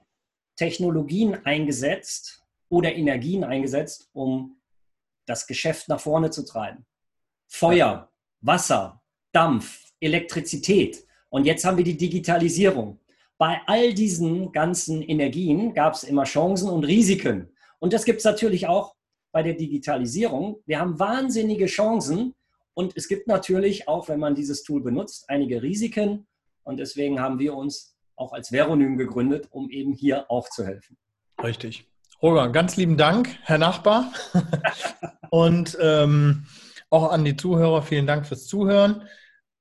Technologien 0.56 1.46
eingesetzt 1.46 2.44
oder 2.70 2.94
Energien 2.94 3.44
eingesetzt, 3.44 4.10
um 4.14 4.60
das 5.26 5.48
Geschäft 5.48 5.88
nach 5.88 6.00
vorne 6.00 6.32
zu 6.32 6.46
treiben. 6.46 6.86
Feuer, 7.48 8.12
Wasser, 8.42 9.02
Dampf, 9.32 9.92
Elektrizität. 10.00 11.06
Und 11.30 11.46
jetzt 11.46 11.66
haben 11.66 11.78
wir 11.78 11.84
die 11.84 11.98
Digitalisierung. 11.98 13.00
Bei 13.38 13.62
all 13.68 13.94
diesen 13.94 14.52
ganzen 14.52 15.02
Energien 15.02 15.74
gab 15.74 15.94
es 15.94 16.04
immer 16.04 16.26
Chancen 16.26 16.70
und 16.70 16.84
Risiken. 16.84 17.56
Und 17.80 17.94
das 17.94 18.06
gibt 18.06 18.20
es 18.20 18.26
natürlich 18.26 18.68
auch 18.68 18.96
bei 19.32 19.44
der 19.44 19.54
Digitalisierung. 19.54 20.62
Wir 20.66 20.80
haben 20.80 21.00
wahnsinnige 21.00 21.68
Chancen 21.68 22.34
und 22.74 22.94
es 22.96 23.08
gibt 23.08 23.28
natürlich 23.28 23.88
auch, 23.88 24.08
wenn 24.08 24.20
man 24.20 24.36
dieses 24.36 24.64
Tool 24.64 24.82
benutzt, 24.82 25.26
einige 25.30 25.62
Risiken. 25.62 26.28
Und 26.64 26.78
deswegen 26.78 27.20
haben 27.20 27.40
wir 27.40 27.54
uns 27.54 27.96
auch 28.16 28.34
als 28.34 28.52
Veronym 28.52 28.98
gegründet, 28.98 29.48
um 29.52 29.70
eben 29.70 29.94
hier 29.94 30.30
auch 30.30 30.50
zu 30.50 30.66
helfen. 30.66 30.98
Richtig. 31.44 31.86
Roger, 32.22 32.50
ganz 32.50 32.76
lieben 32.76 32.98
Dank, 32.98 33.38
Herr 33.44 33.58
Nachbar. 33.58 34.12
und 35.30 35.78
ähm, 35.82 36.46
auch 36.90 37.12
an 37.12 37.24
die 37.24 37.36
Zuhörer, 37.36 37.82
vielen 37.82 38.08
Dank 38.08 38.28
fürs 38.28 38.48
Zuhören. 38.48 39.04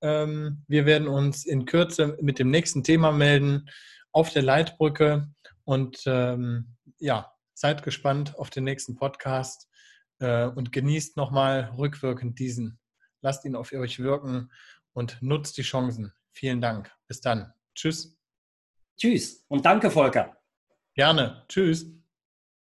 Ähm, 0.00 0.64
wir 0.66 0.86
werden 0.86 1.08
uns 1.08 1.44
in 1.44 1.66
Kürze 1.66 2.16
mit 2.20 2.38
dem 2.38 2.50
nächsten 2.50 2.82
Thema 2.82 3.12
melden 3.12 3.68
auf 4.12 4.30
der 4.30 4.42
Leitbrücke. 4.42 5.28
Und 5.64 6.02
ähm, 6.06 6.76
ja, 6.98 7.32
Seid 7.58 7.82
gespannt 7.82 8.38
auf 8.38 8.50
den 8.50 8.62
nächsten 8.62 8.94
Podcast 8.94 9.68
äh, 10.20 10.44
und 10.44 10.70
genießt 10.70 11.16
nochmal 11.16 11.74
rückwirkend 11.76 12.38
diesen. 12.38 12.78
Lasst 13.20 13.44
ihn 13.44 13.56
auf 13.56 13.72
euch 13.72 13.98
wirken 13.98 14.52
und 14.92 15.20
nutzt 15.22 15.58
die 15.58 15.62
Chancen. 15.62 16.12
Vielen 16.30 16.60
Dank. 16.60 16.92
Bis 17.08 17.20
dann. 17.20 17.52
Tschüss. 17.74 18.16
Tschüss 18.96 19.44
und 19.48 19.64
danke, 19.64 19.90
Volker. 19.90 20.36
Gerne. 20.94 21.44
Tschüss. 21.48 21.97